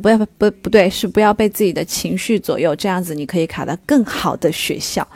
[0.02, 5.08] 不要不不对，是不要被自己的情绪左右，这样子你可以考到更好的学校。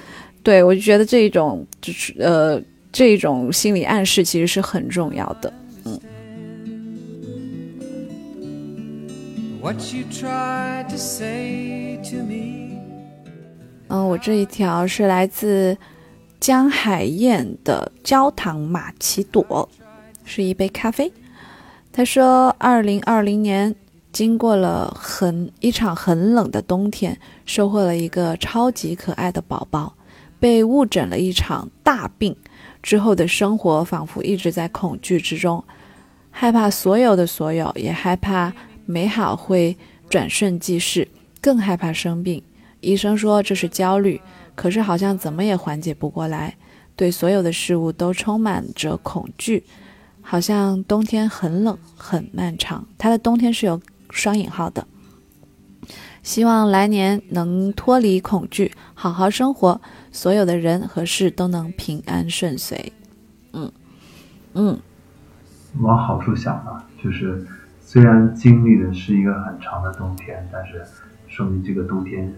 [0.44, 2.60] 对我就觉得这一种就是呃
[2.92, 5.54] 这一种心理暗示其实是很重要的。
[9.62, 12.80] What you tried to say to me.
[13.90, 15.78] 嗯，我这一条是来自
[16.40, 19.70] 江海燕的焦糖玛奇朵，
[20.26, 21.14] 是一杯咖啡。
[21.94, 23.76] 他说，二零二零年
[24.12, 29.94] 经过了很一场很冷的冬天，收获了一个超级可爱的宝宝，
[30.40, 32.36] 被误诊了一场大病
[32.82, 35.64] 之后的生活仿佛一直在恐惧之中，
[36.32, 38.52] 害怕所有的所有，也害怕
[38.92, 39.78] 美好会
[40.10, 41.08] 转瞬即逝，
[41.40, 42.44] 更害怕生病。
[42.82, 44.20] 医生说这是焦虑，
[44.54, 46.58] 可是好像怎么也缓解不过来，
[46.96, 49.64] 对所有的事物都充满着恐惧，
[50.22, 52.86] 好像冬天很冷很漫长。
[52.98, 54.86] 他的冬天是有双引号的。
[56.22, 59.80] 希望来年能脱离恐惧，好好生活，
[60.12, 62.94] 所有的人和事都能平安顺遂。
[63.54, 63.72] 嗯
[64.54, 64.80] 嗯，
[65.80, 67.48] 往好处想吧，就是
[67.92, 70.82] 虽然经历的是一个很长的冬天，但是
[71.28, 72.34] 说明这个冬天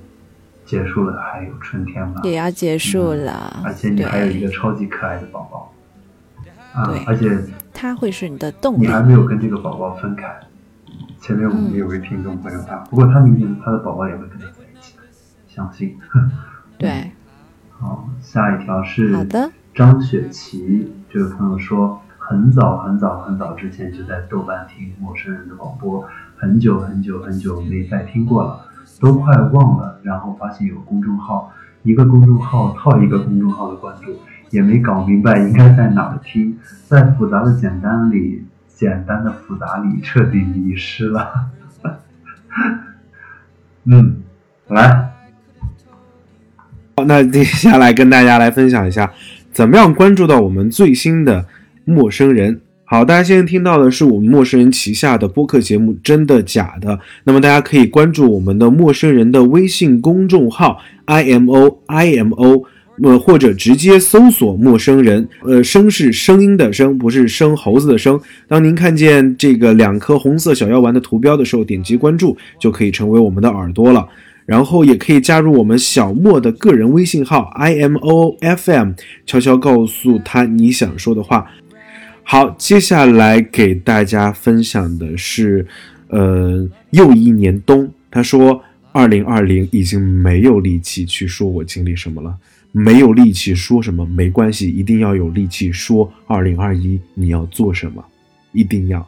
[0.65, 2.21] 结束了，还有春天嘛。
[2.23, 5.71] 也要结束了，而且你还有一个超级可爱的宝宝
[6.73, 7.03] 啊对！
[7.05, 7.37] 而且
[7.71, 8.79] 他会是你的动力。
[8.79, 10.35] 你还没有跟这个宝宝分开。
[11.19, 15.03] 前面我们有位听众朋友他，不过他明年他的宝宝也会跟他在一起的，
[15.47, 15.95] 相信。
[16.79, 17.11] 对，
[17.69, 28.61] 好，下一条是好的张雪琪这位朋友说，很早很早很早之前就在豆瓣听陌生人的广播，很久很久很久没再听过了，
[29.01, 29.99] 都快忘了。
[30.03, 31.51] 然后发现有公众号，
[31.83, 34.17] 一个公众号套一个公众号的关注，
[34.51, 41.49] 也没搞明白应该在哪儿听，在复杂的简单里，简单的复杂里彻底迷失了。
[43.83, 44.21] 嗯，
[44.69, 45.11] 来，
[46.95, 49.11] 好，那接下来跟大家来分享一下，
[49.51, 51.45] 怎么样关注到我们最新的
[51.85, 52.59] 陌生人。
[52.85, 56.91] 好，大家现在听到的是我们陌生人旗下的播客节目《真的假的》。
[57.23, 62.63] 那么大家可以关注我们的陌生人的微信公众号 i m o i m o，
[63.01, 68.19] 呃，或者直接搜索“陌生人”，呃，声是声音的声，不是生猴子的生。
[68.47, 74.07] 当您看见这个两颗红色小药丸的图标的时候，点击关注就可以成为我们的耳朵了。
[74.45, 78.91] 然后也可以加入我们小莫的个人微信号 i m o f m，
[79.25, 81.49] 悄悄告诉他你想说的话。
[82.23, 85.67] 好，接下来给大家分享的是，
[86.07, 87.91] 呃，又一年冬。
[88.09, 92.35] 他说，二零二零已经没有力气去说我经历什么了，
[92.71, 98.03] 没有力气说什么没关系，一定要有力气说二零二一你要做什么，
[98.51, 99.07] 一定要。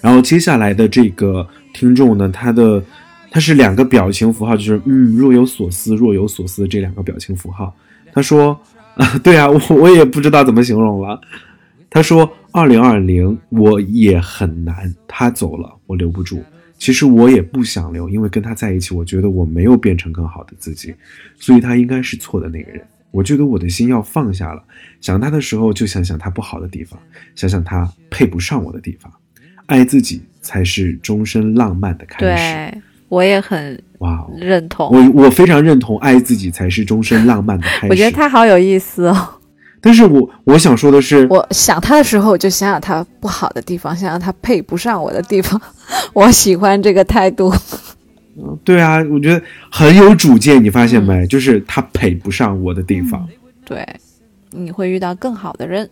[0.00, 2.84] 然后接下来的这个听众呢，他的
[3.30, 7.74] 他是两个表情符号，就是嗯，若有所思，若有所思这两个表情符号。
[8.12, 8.60] 他说，
[9.22, 11.20] 对啊，我我也不知道怎么形容了。
[11.88, 16.42] 他说，二零二零我也很难，他走了，我留不住。
[16.78, 20.94] 其实我也不想留，因为跟他在一起，我觉得我没有变成更好的自己，
[21.38, 22.82] 所以他应该是错的那个人。
[23.10, 24.62] 我觉得我的心要放下了，
[25.00, 26.98] 想他的时候就想想他不好的地方，
[27.34, 29.12] 想想他配不上我的地方。
[29.66, 32.82] 爱自己才是终身浪漫的开始。
[33.10, 34.88] 对我也很哇哦，认同。
[34.90, 37.86] 我我非常认同，爱自己才是终身浪漫的开始。
[37.90, 39.28] 我觉得他好有意思哦。
[39.82, 45.60] 但是我我想说的是，我想他的时候，我就想想他不好的地方，想想他配不上我的地方。
[46.12, 47.52] 我喜欢这个态度。
[48.64, 51.26] 对啊，我觉得很有主见，你发现没？
[51.26, 53.26] 就是他配不上我的地方。
[53.64, 53.86] 对，
[54.50, 55.88] 你会遇到更好的人。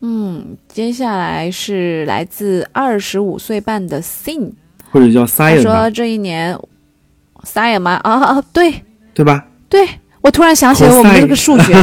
[0.00, 4.52] 嗯，接下来是来自二十五岁半的 Sin，
[4.90, 6.58] 或者叫他 Sion 说，这一年
[7.44, 8.00] Sion 吗？
[8.02, 8.82] 啊啊，对
[9.14, 9.44] 对吧？
[9.68, 9.86] 对，
[10.20, 11.74] 我突然想起了我们的这个数学。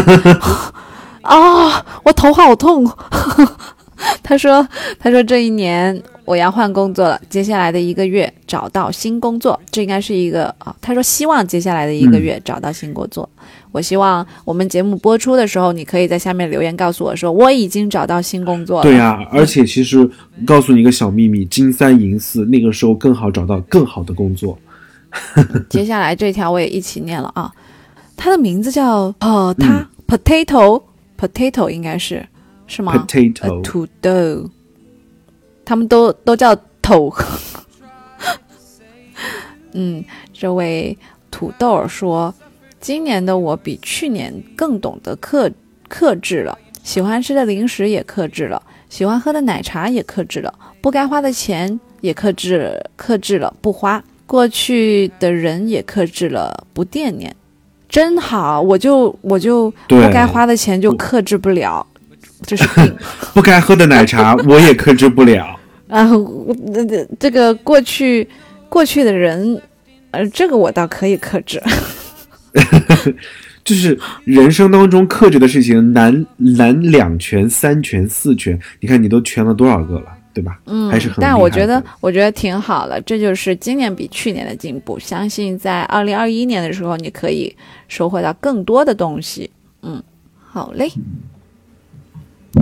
[1.22, 2.90] 啊，我头好痛。
[4.22, 4.68] 他说
[4.99, 10.76] ：“他说这一年我要换工作了，接下来的一个月找到新工作，这应该是一个啊。
[10.82, 13.27] 他说希望接下来的一个月找到新工作。
[13.76, 18.84] 我希望我们节目播出的时候，你可以在下面留言告诉我说我已经找到新工作了。
[18.84, 20.10] 对呀、而且其实
[20.45, 24.57] 告诉你一个小秘密，金三银四，那个时候更好找到更好的工作。
[25.69, 27.52] 接下来这条我也一起念了啊，
[28.15, 30.81] 他的名字叫呃，他、potato
[31.19, 32.26] potato 应该是
[32.68, 34.49] 是吗 Potato 呃土豆，
[35.65, 37.14] 他们都都叫头。
[39.73, 40.97] 嗯，这位
[41.30, 42.34] 土豆说，
[42.85, 45.49] 今年的我比去年更懂得克
[45.87, 54.03] 克制了，喜欢吃的零食也克制了，喜欢喝的奶茶也克制了，不该花的钱也克制克制了，不花。
[54.27, 57.35] 过去的人也克制了，不惦念，
[57.89, 58.61] 真好。
[58.61, 61.83] 我就我就不该花的钱就克制不了，
[62.43, 62.95] 这是病。
[63.33, 65.59] 不该喝的奶茶我也克制不了。
[65.87, 66.07] 啊，
[66.71, 68.29] 这这这个过去
[68.69, 69.59] 过去的人，
[70.11, 71.59] 呃，这个我倒可以克制。
[73.65, 80.60] 就是人生当中克制的事情，难难两拳、三拳、四拳，你看你都全了多少个了，对吧？
[80.65, 84.99] 嗯，还是很但我觉得，我觉得挺好的，这就是今年比去年的进步。
[84.99, 87.56] 相信在二零二一年的时候，你可以
[87.88, 89.49] 收获到更多的东西。
[89.82, 90.03] 嗯，
[90.38, 90.88] 好嘞，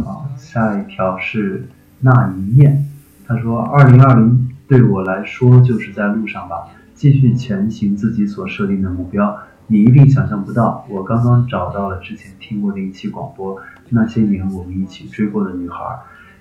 [0.06, 1.68] 好，下一条是
[2.00, 2.82] 那一夜，
[3.28, 9.38] 他说：“二零二零对我来说就是在路上吧，继续前行自己所设定的目标。
[9.68, 13.58] 你一定想象不到，我刚刚找到了之前听过的一期广播，
[13.90, 15.78] 那些年我们一起追过的女孩。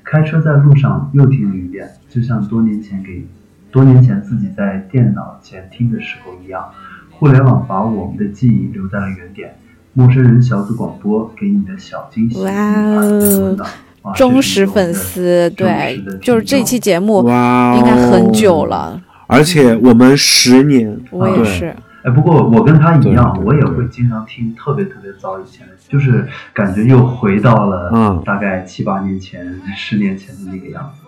[0.05, 3.27] 开车在路上又听了一遍，就像多年前给
[3.71, 6.65] 多年前自己在电脑前听的时候一样。
[7.11, 9.55] 互联网把我们的记忆留在了原点。
[9.95, 13.71] 陌生人小组广播给你的小惊喜，哇与耳边温暖
[14.03, 21.77] 哇忠实粉丝，对，就是这期节目哇哦，应该很久了，而且我们十年，我也对是。
[22.05, 31.07] 哎，不过我跟他一样，我也会经常听特别特别早以前的，就是感觉又回到了嗯大概七八年前、 十年前的那个样子。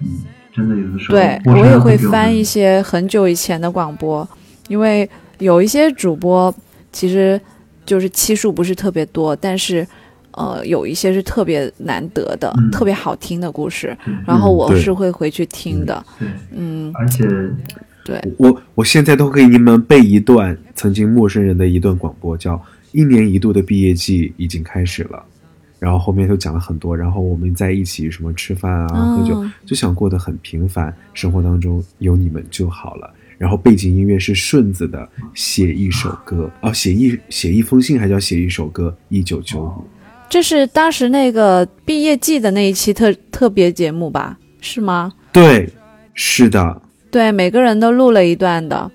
[0.00, 0.08] 嗯，
[0.52, 4.26] 真的有的时候，对我也会翻一些很久以前的广播，
[4.68, 6.52] 因为有一些主播
[6.92, 7.40] 其实
[7.84, 9.86] 就是期数不是特别多，但是
[10.32, 13.96] 呃有一些是特别难得的、嗯特别好听的故事，
[14.26, 16.04] 然后我是会回去听的。
[16.18, 17.24] 对，嗯，而且
[18.04, 22.60] 对，我我现在都给你们背一段曾经陌生人的一段广播，叫
[22.92, 25.22] “一年一度的毕业季已经开始了”，
[25.78, 33.12] 然后后面就讲了很多，然后我们在一起什么吃饭啊、嗯喝酒，就想过得很平凡，生活当中有你们就好了。
[33.38, 35.00] 然后背景音乐是顺子的
[35.34, 39.84] 《写一首歌》哦，写一写一封信，还叫写一首歌，一九九五。
[40.28, 44.38] 这是当时那个毕业季的那一期特特别节目吧？
[44.60, 45.12] 是吗？
[45.32, 45.68] 对，
[46.14, 48.90] 是的，对，每个人都录了一段的。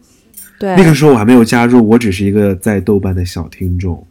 [0.59, 4.05] 对，那个时候我还没有加入，我只是一个在豆瓣的小听众。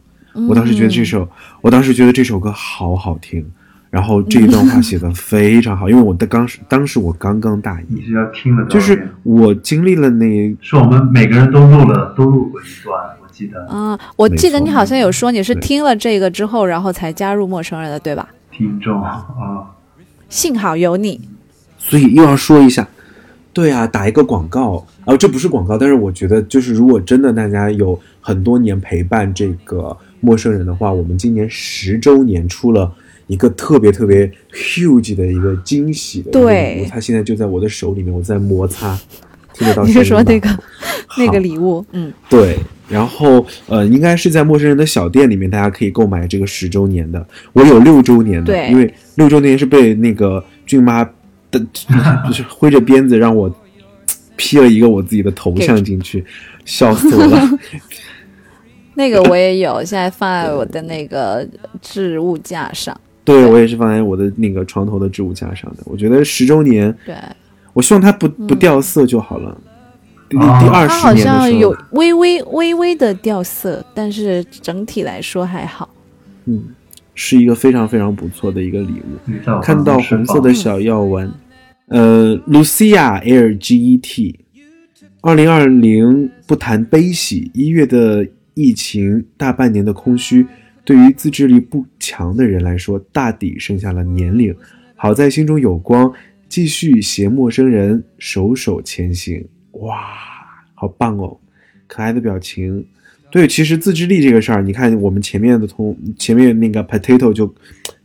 [0.47, 1.29] 我当时觉得这嗯首，
[1.61, 3.45] 我当时觉得这首歌好好听，
[3.89, 9.09] 然后这一段话写的非常好， 因为我的刚时当时我刚刚大一，你是要听了就是？
[9.23, 18.29] 我经历了那是我们每个人都录了，都录过一段，我记得啊、我记得你好像有说你是听了这个之后，然后才加入陌生人的，对吧？
[18.51, 19.25] 听众啊，
[20.29, 21.19] 幸好有你，
[21.77, 22.87] 所以又要说一下，
[23.57, 32.93] 对啊，打一个广告啊，这不是广告，但是我觉得就是如果真的大家有很多年陪伴这个陌生人的话，我们今年十周年出了
[33.25, 38.95] 一个特别特别 huge 的一个惊喜的对礼物，它现在就在我的手里面，我在摩擦，
[39.55, 40.49] 听得到你是说那个
[41.17, 41.83] 那个礼物？
[41.93, 47.27] 嗯，对，然后呃，应该是在陌生人的小店里面，大家可以购买这个十周年的。
[47.53, 51.11] 我有六周年的，对因为六周年是被那个俊妈的，
[51.59, 53.53] 就是挥着鞭子让我
[54.35, 56.23] P 了一个我自己的头像进去，
[56.65, 57.59] 笑死我了。
[58.95, 61.47] 那个我也有，现在放在我的那个
[61.81, 62.99] 置物架上。
[63.23, 65.83] 对我也是放在我的那个床头的置物架上的。
[65.85, 67.13] 我觉得十周年，对，
[67.73, 69.55] 我希望它不不掉色就好了。
[70.29, 75.89] 第第二十年的时像有，微微微微的掉色，但是整体来说还好。
[76.45, 76.63] 嗯，
[77.13, 79.61] 是一个非常非常不错的一个礼物。
[79.61, 81.31] 看到红色的小药丸，
[81.87, 84.39] 呃，Lucia L G E T，
[85.21, 90.45] 二零二零不谈悲喜，一月的疫情，大半年的空虚，
[90.83, 94.53] 对于自制力不强的人来说，大抵剩下了年龄。
[94.95, 96.11] 好在心中有光，
[96.49, 99.47] 继续携陌生人手手前行。
[99.71, 99.95] 哇，
[100.73, 101.39] 好棒哦！
[101.87, 102.85] 可爱的表情。
[103.29, 107.53] 对，其实自制力这个事儿，你看我们前面的同前面那个 potato 就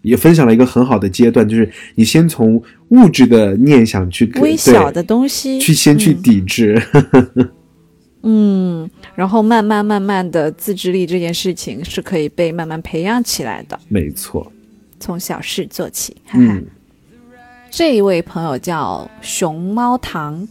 [0.02, 6.82] 也分享了一个很好的阶段，就是你先从物质的念想去微小的东西，去先去嗯抵制，
[8.22, 14.50] 嗯，然后慢慢慢慢的自制力这件事情是可以被慢慢培养起来的，没错，
[14.98, 16.16] 从小事做起。
[16.26, 16.44] 哈哈。
[16.52, 16.66] 嗯，
[17.70, 20.46] 这一位朋友叫熊猫糖，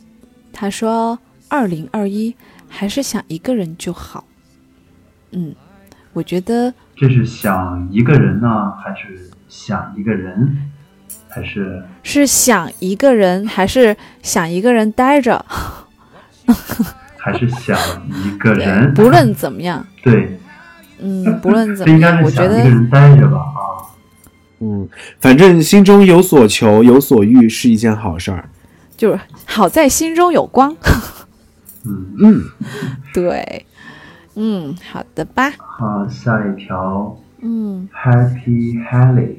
[0.53, 1.19] 他说
[1.49, 2.33] ：“二零二一
[2.69, 4.25] 还是想一个人就好。”
[5.31, 5.55] 嗯，
[6.13, 10.69] 我觉得这是想一个人呢，还是想一个人，
[11.29, 15.45] 还是是想一个人，还是想一个人待着？
[17.17, 17.77] 还是想
[18.25, 18.93] 一个，人？
[18.93, 20.39] 不论怎么样，对，
[20.99, 23.61] 嗯，不论怎么样，应该是想我觉得一个人待着吧啊。
[24.59, 24.89] 嗯，
[25.19, 28.49] 反正心中有所求、有所欲是一件好事儿。
[28.97, 30.75] 就是好在心中有光。
[31.85, 32.43] 嗯，嗯，
[33.13, 33.65] 对，
[34.35, 39.35] 嗯，好的吧，好，下一条嗯 Happy Haley，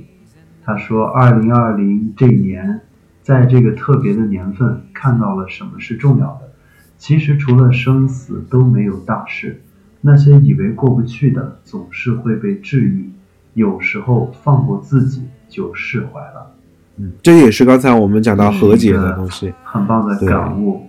[0.65, 2.81] 他说：“二零二零这一年，
[3.23, 6.53] 在这个特别的年份看到了什么是重要的。
[6.99, 9.63] 其实除了生死都没有大事，
[10.01, 13.11] 那些以为过不去的总是会被治愈，
[13.55, 16.55] 有时候放过自己就释怀了。
[16.99, 19.53] 嗯，这也是刚才我们讲到和解的东西。
[19.65, 20.87] 很棒的感悟。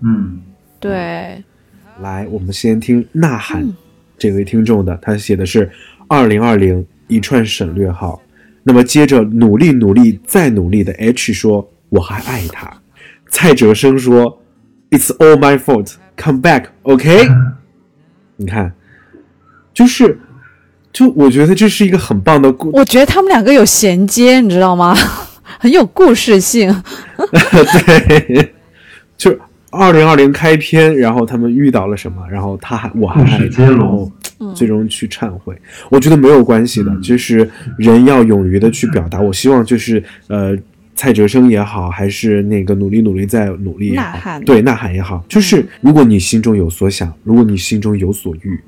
[0.00, 0.40] 嗯，
[0.78, 1.42] 对，
[2.00, 3.74] 来，我们先听《呐喊》嗯
[4.18, 5.70] 这位听众的，他写的是
[6.08, 8.20] 二零二零一串省略号。
[8.62, 12.70] 那么接着努力努力再努力的 H 说我还爱他。
[13.28, 14.42] 蔡哲生说
[14.90, 15.94] It's all my fault.
[16.16, 17.28] Come back, OK？
[18.36, 18.72] 你看，
[19.74, 20.18] 就是，
[20.92, 24.94] 就我觉得这是一个很棒的故，我觉得他们两个有衔接，你知道吗？
[25.60, 26.82] 很有故事性。
[27.86, 28.54] 对，
[29.16, 29.40] 就是
[29.70, 34.10] 二零二零开篇，然后他们遇到了什么，然后他还我还故事爱他，然后
[34.54, 35.56] 最终去忏悔。
[35.88, 37.48] 我觉得没有关系的，嗯就是
[37.78, 39.20] 人要勇于的去表达。
[39.20, 40.56] 我希望就是呃。
[40.98, 48.58] 蔡哲生也好，还是那个努力努力再努力也好，呐喊对呐喊也好，就是如果你心中有所想，如果你心中有所欲，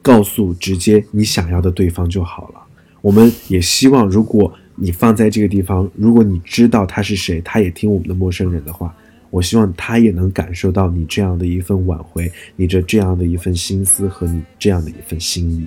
[0.00, 2.60] 告诉直接你想要的对方就好了。
[3.02, 8.90] 我们也希望，如果你放在这个地方，如果你知道他是谁，他也听我们的陌生人的话，
[9.34, 15.66] 我希望他也能感受到你这样的一份挽回，你这这样的一份心思和你这样的一份心意。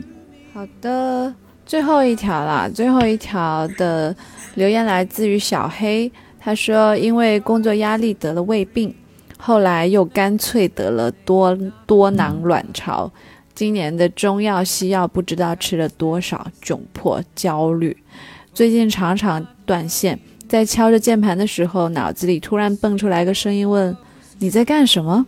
[0.53, 1.35] 好的，
[1.65, 4.15] 最后一条啦，最后一条的
[4.55, 8.95] 留言来自于小黑，他说因为工作压力得了胃病，
[9.37, 11.53] 后来又干脆得了多
[11.85, 13.11] 多囊卵巢，
[13.53, 17.97] 今年的中药西药不知道吃了多少，窘迫焦虑，
[18.53, 23.95] 最近常常断线，在敲着键盘的时候，脑子里突然蹦出来个声音问
[24.39, 25.25] ：“你在干什么？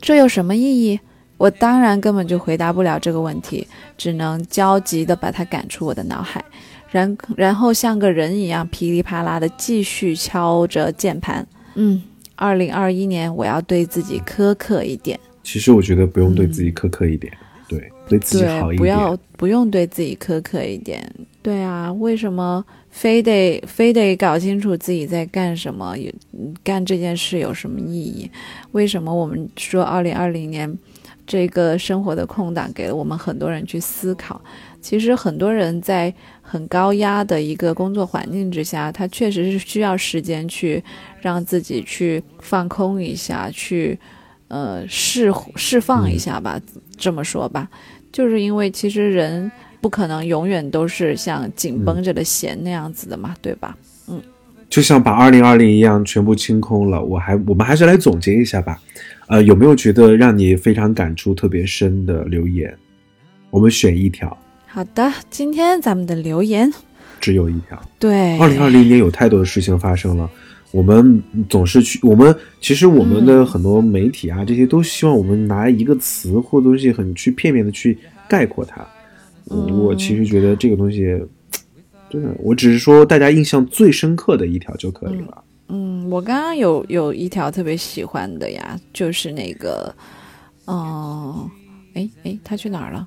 [0.00, 0.98] 这有什么意义？”
[1.38, 3.66] 我当然根本就回答不了这个问题，
[3.98, 6.42] 只能焦急地把它赶出我的脑海，
[6.90, 11.46] 然然后像个人一样噼里啪啦地继续敲着键盘。
[11.74, 12.02] 嗯，
[12.36, 17.38] 二零二一年我要对自己苛刻一点，其实我觉得不用对自己苛刻一点，对，
[18.08, 18.78] 对自己好，一点。
[18.78, 21.10] 不要不用对自己苛刻一点。
[21.42, 25.94] 对啊，为什么非得非得搞清楚自己在干什么？
[26.64, 28.30] 干这件事有什么意义？
[28.72, 30.76] 为什么我们说二零二零年
[31.24, 34.40] 这个生活的空档给了我们很多人去思考？
[34.80, 36.12] 其实很多人在
[36.42, 40.82] 很高压的一个工作环境之下，他确实是需要时间去
[41.20, 43.98] 让自己去放空一下，去
[44.48, 46.60] 呃释释放一下吧，
[46.96, 47.68] 这么说吧。
[48.12, 49.50] 就是因为其实人
[49.80, 53.76] 不可能永远都是像紧绷着的弦那样子的嘛，对吧？
[54.08, 54.20] 嗯
[54.68, 57.00] 就像把二零二零一样全部清空了。
[57.00, 58.76] 我还我们还是来总结一下吧。
[59.28, 62.76] 呃，有没有觉得让你非常感触特别深的留言？
[63.50, 66.72] 我们选一条，好的，今天咱们的留言，
[67.20, 67.80] 只有一条。
[67.98, 70.28] 对，二零二零年有太多的事情发生了，
[70.72, 77.98] 我们总是去，我们其实我们的很多媒体啊，这些都希望我们拿一个词或东西很去片面的去
[78.28, 78.86] 概括它。
[79.46, 81.04] 我其实觉得这个东西，
[82.10, 85.44] 真的，我只是说大家印象最深刻的一条就可以了。
[85.68, 89.94] 嗯，我刚刚有有一条特别喜欢的呀，就是那个，
[90.66, 91.48] 嗯，
[91.94, 93.06] 哎哎，他去哪儿了？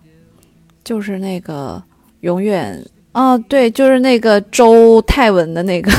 [0.84, 1.82] 就是那个
[2.22, 5.92] 永远，哦，对，就是那个周泰文的那个，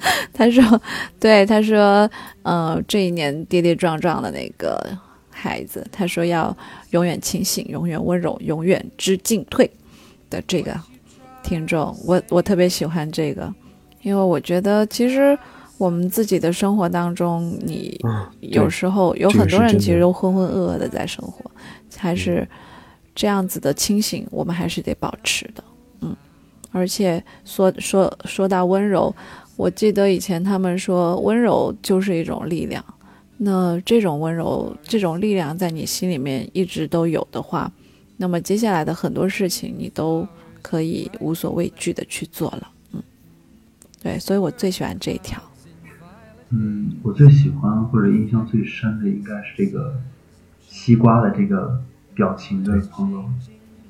[0.32, 0.80] 他说，
[1.18, 2.08] 对，他说，
[2.42, 4.80] 呃，这一年跌跌撞撞的那个
[5.30, 6.56] 孩子，他说要
[6.90, 9.70] 永远清醒，永远温柔，永远知进退
[10.30, 10.78] 的这个
[11.42, 13.52] 听众，我我特别喜欢这个，
[14.02, 15.36] 因为我觉得其实
[15.78, 21.50] 我们自己的生活当中，你啊，有时候有很多人其实都浑浑噩噩的在生活，
[21.96, 22.46] 还是
[23.14, 25.64] 这样子的清醒，我们还是得保持的。
[26.00, 26.16] 嗯，
[26.70, 29.14] 而且说说说到温柔，
[29.58, 32.82] 我记得以前他们说温柔就是一种力量。
[33.38, 37.70] 那这种温柔、这种力量在你心里面一直都有的话，
[38.16, 40.26] 那么接下来的很多事情你都
[40.62, 42.68] 可以无所畏惧的去做了。
[42.92, 43.02] 嗯，
[44.00, 45.42] 对，所以我最喜欢这一条。
[46.50, 50.00] 嗯，我最喜欢或者印象最深的应该是这个
[50.68, 51.82] 西瓜的这个
[52.14, 53.24] 表情的朋友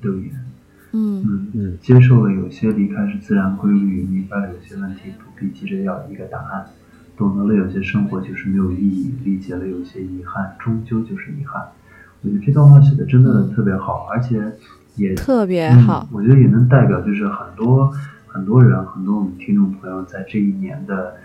[0.01, 0.45] 留言。
[0.91, 6.65] 嗯嗯嗯接受了有些离开是自然规律，明白了有些问题不必急着要一个答案，
[7.17, 11.61] 懂得了有些生活就是没有意义，理解了有些遗憾终究就是遗憾。
[12.21, 14.53] 我觉得这段话写的真的特别好，而且
[14.95, 16.09] 也特别嗯好。
[16.11, 17.93] 我觉得也能代表就是很多
[18.27, 21.15] 很多人，很多我们听众朋友在这一年的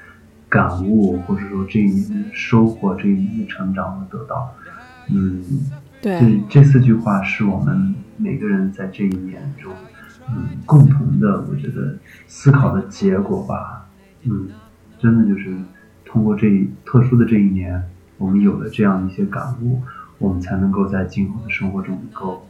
[0.48, 4.54] 感悟，或者说这一年的收获，这一年的成长和得到。
[5.10, 5.42] 嗯，
[6.04, 9.72] 对，这这四句话是我们每个人在这一年中，
[10.28, 13.88] 嗯，共同的，我觉得思考的结果吧。
[14.24, 14.50] 嗯，
[14.98, 15.56] 真的就是
[16.04, 17.82] 通过这一特殊的这一年，
[18.18, 19.80] 我们有了这样的一些感悟，
[20.18, 22.46] 我们才能够在今后的生活中能够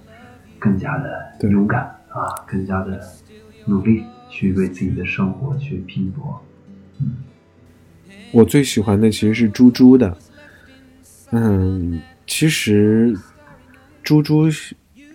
[0.58, 3.00] 更加的勇敢啊，更加的
[3.66, 6.42] 努力去为自己的生活去拼搏。
[6.98, 7.12] 嗯
[8.32, 10.18] 我最喜欢的其实是猪猪的，
[11.30, 13.16] 嗯，其实
[14.04, 14.44] 猪猪，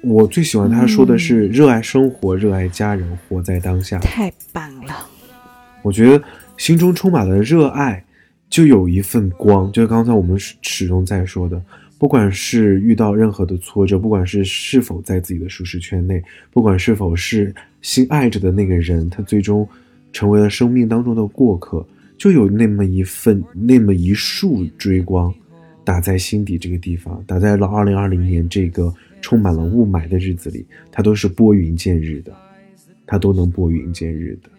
[0.01, 3.99] 我最喜欢他说的是热爱生活，热爱家人，活在当下。
[3.99, 5.07] 太棒了！
[5.83, 6.23] 我觉得
[6.57, 8.03] 心中充满了热爱，
[8.49, 9.71] 就有一份光。
[9.71, 11.61] 就是刚才我们始始终在说的，
[11.99, 17.53] 不管是遇到任何的挫折，不管是是否在自己的舒适圈内，不管是否是
[17.83, 19.67] 心爱着的那个人，他最终
[20.11, 21.85] 成为了生命当中的过客，
[22.17, 25.31] 就有那么一份、那么一束追光，
[25.89, 32.31] 打在心底这个地方，打在了二零二零年这个充满了雾霾的日子里，它都是拨云见日的，
[33.07, 34.49] 它都能拨云见日的。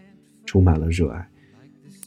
[0.45, 1.25] 充满了热爱。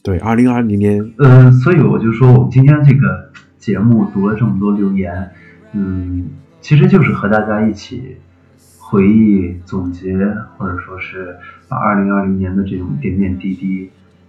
[0.02, 5.30] 对，二零二零年，嗯，所以我就说，我们今天这个节目读了这么多留言，
[5.72, 6.28] 嗯，
[6.60, 8.18] 其实就是和大家一起
[8.78, 10.14] 回忆、总结，
[10.58, 11.34] 或者说是
[11.66, 13.88] 把二零二零年的这种点点滴滴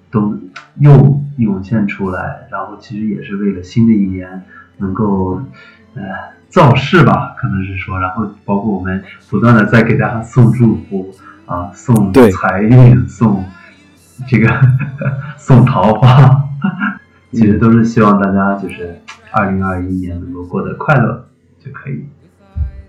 [0.09, 0.39] 都
[0.79, 4.41] 又涌现出来，然后其实也是为了新的一年
[4.77, 5.41] 能够
[5.93, 6.01] 呃
[6.49, 11.13] 造势吧，可能是说，然后包括我们不断的在给大家送祝福
[11.45, 13.43] 啊，送对财运，送
[14.27, 14.47] 这个
[15.37, 16.43] 送桃花，
[17.31, 18.97] 其实都是希望大家就是
[19.31, 21.27] 二零二一年能够过得快乐
[21.63, 22.05] 就可以。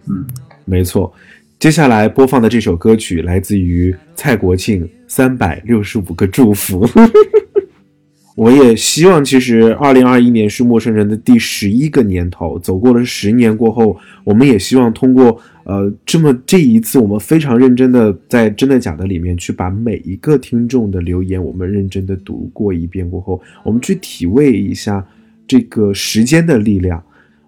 [0.09, 0.25] 嗯，
[0.65, 1.13] 没错。
[1.59, 6.87] 接下来播放的这首歌曲来自于蔡国庆《三百六十五个祝福》。
[8.37, 25.03] 我也希望，其实二零二一年是陌生人的第十一个年头，走过了十年过后，我们也希望通过呃这么这一次，我们非常认真的在真的假的里面去把每一个听众的留言，我们认真的读过一遍过后，我们去体味一下
[25.49, 27.03] 这个时间的力量。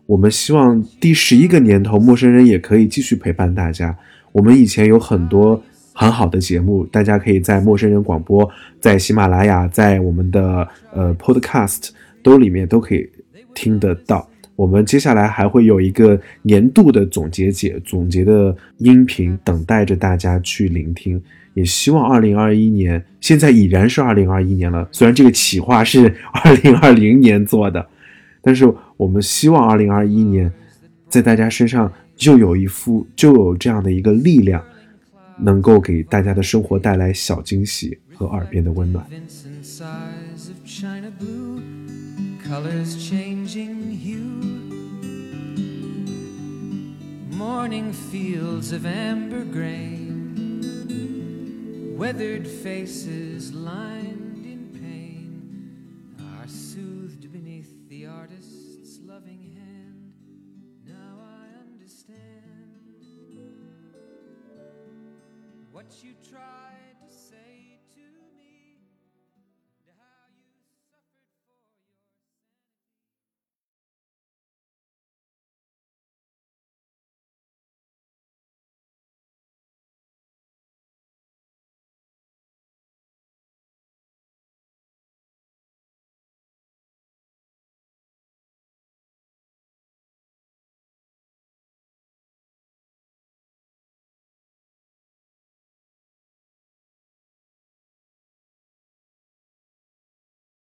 [0.07, 3.95] 我们希望第十一个年头，陌生人也可以继续陪伴大家。
[4.33, 5.63] 我们以前有很多
[6.01, 8.49] 很好的节目，大家可以在陌生人广播、
[8.79, 11.89] 在喜马拉雅、在我们的呃 Podcast
[12.23, 13.11] 都里面都可以
[13.53, 14.25] 听得到。
[14.55, 21.21] 我们接下来还会有一个年度的总结解总结的音频等待着大家去聆听。
[21.55, 26.15] 也希望二零二一年，现在已然是二零二一年了，虽然这个企划是
[26.45, 27.85] 二零二零年做的。
[28.41, 30.53] 但是我们希望二零二一年，
[31.09, 34.63] 在大家身上就有一副就有这样的一个力量，
[35.41, 39.07] 能够给大家的生活带来小惊喜和耳边的温暖。
[42.49, 44.41] colors changing hue.
[47.37, 50.35] Morning fields of amber grain,
[51.99, 53.98] weathered faces lined
[66.03, 66.68] you tried.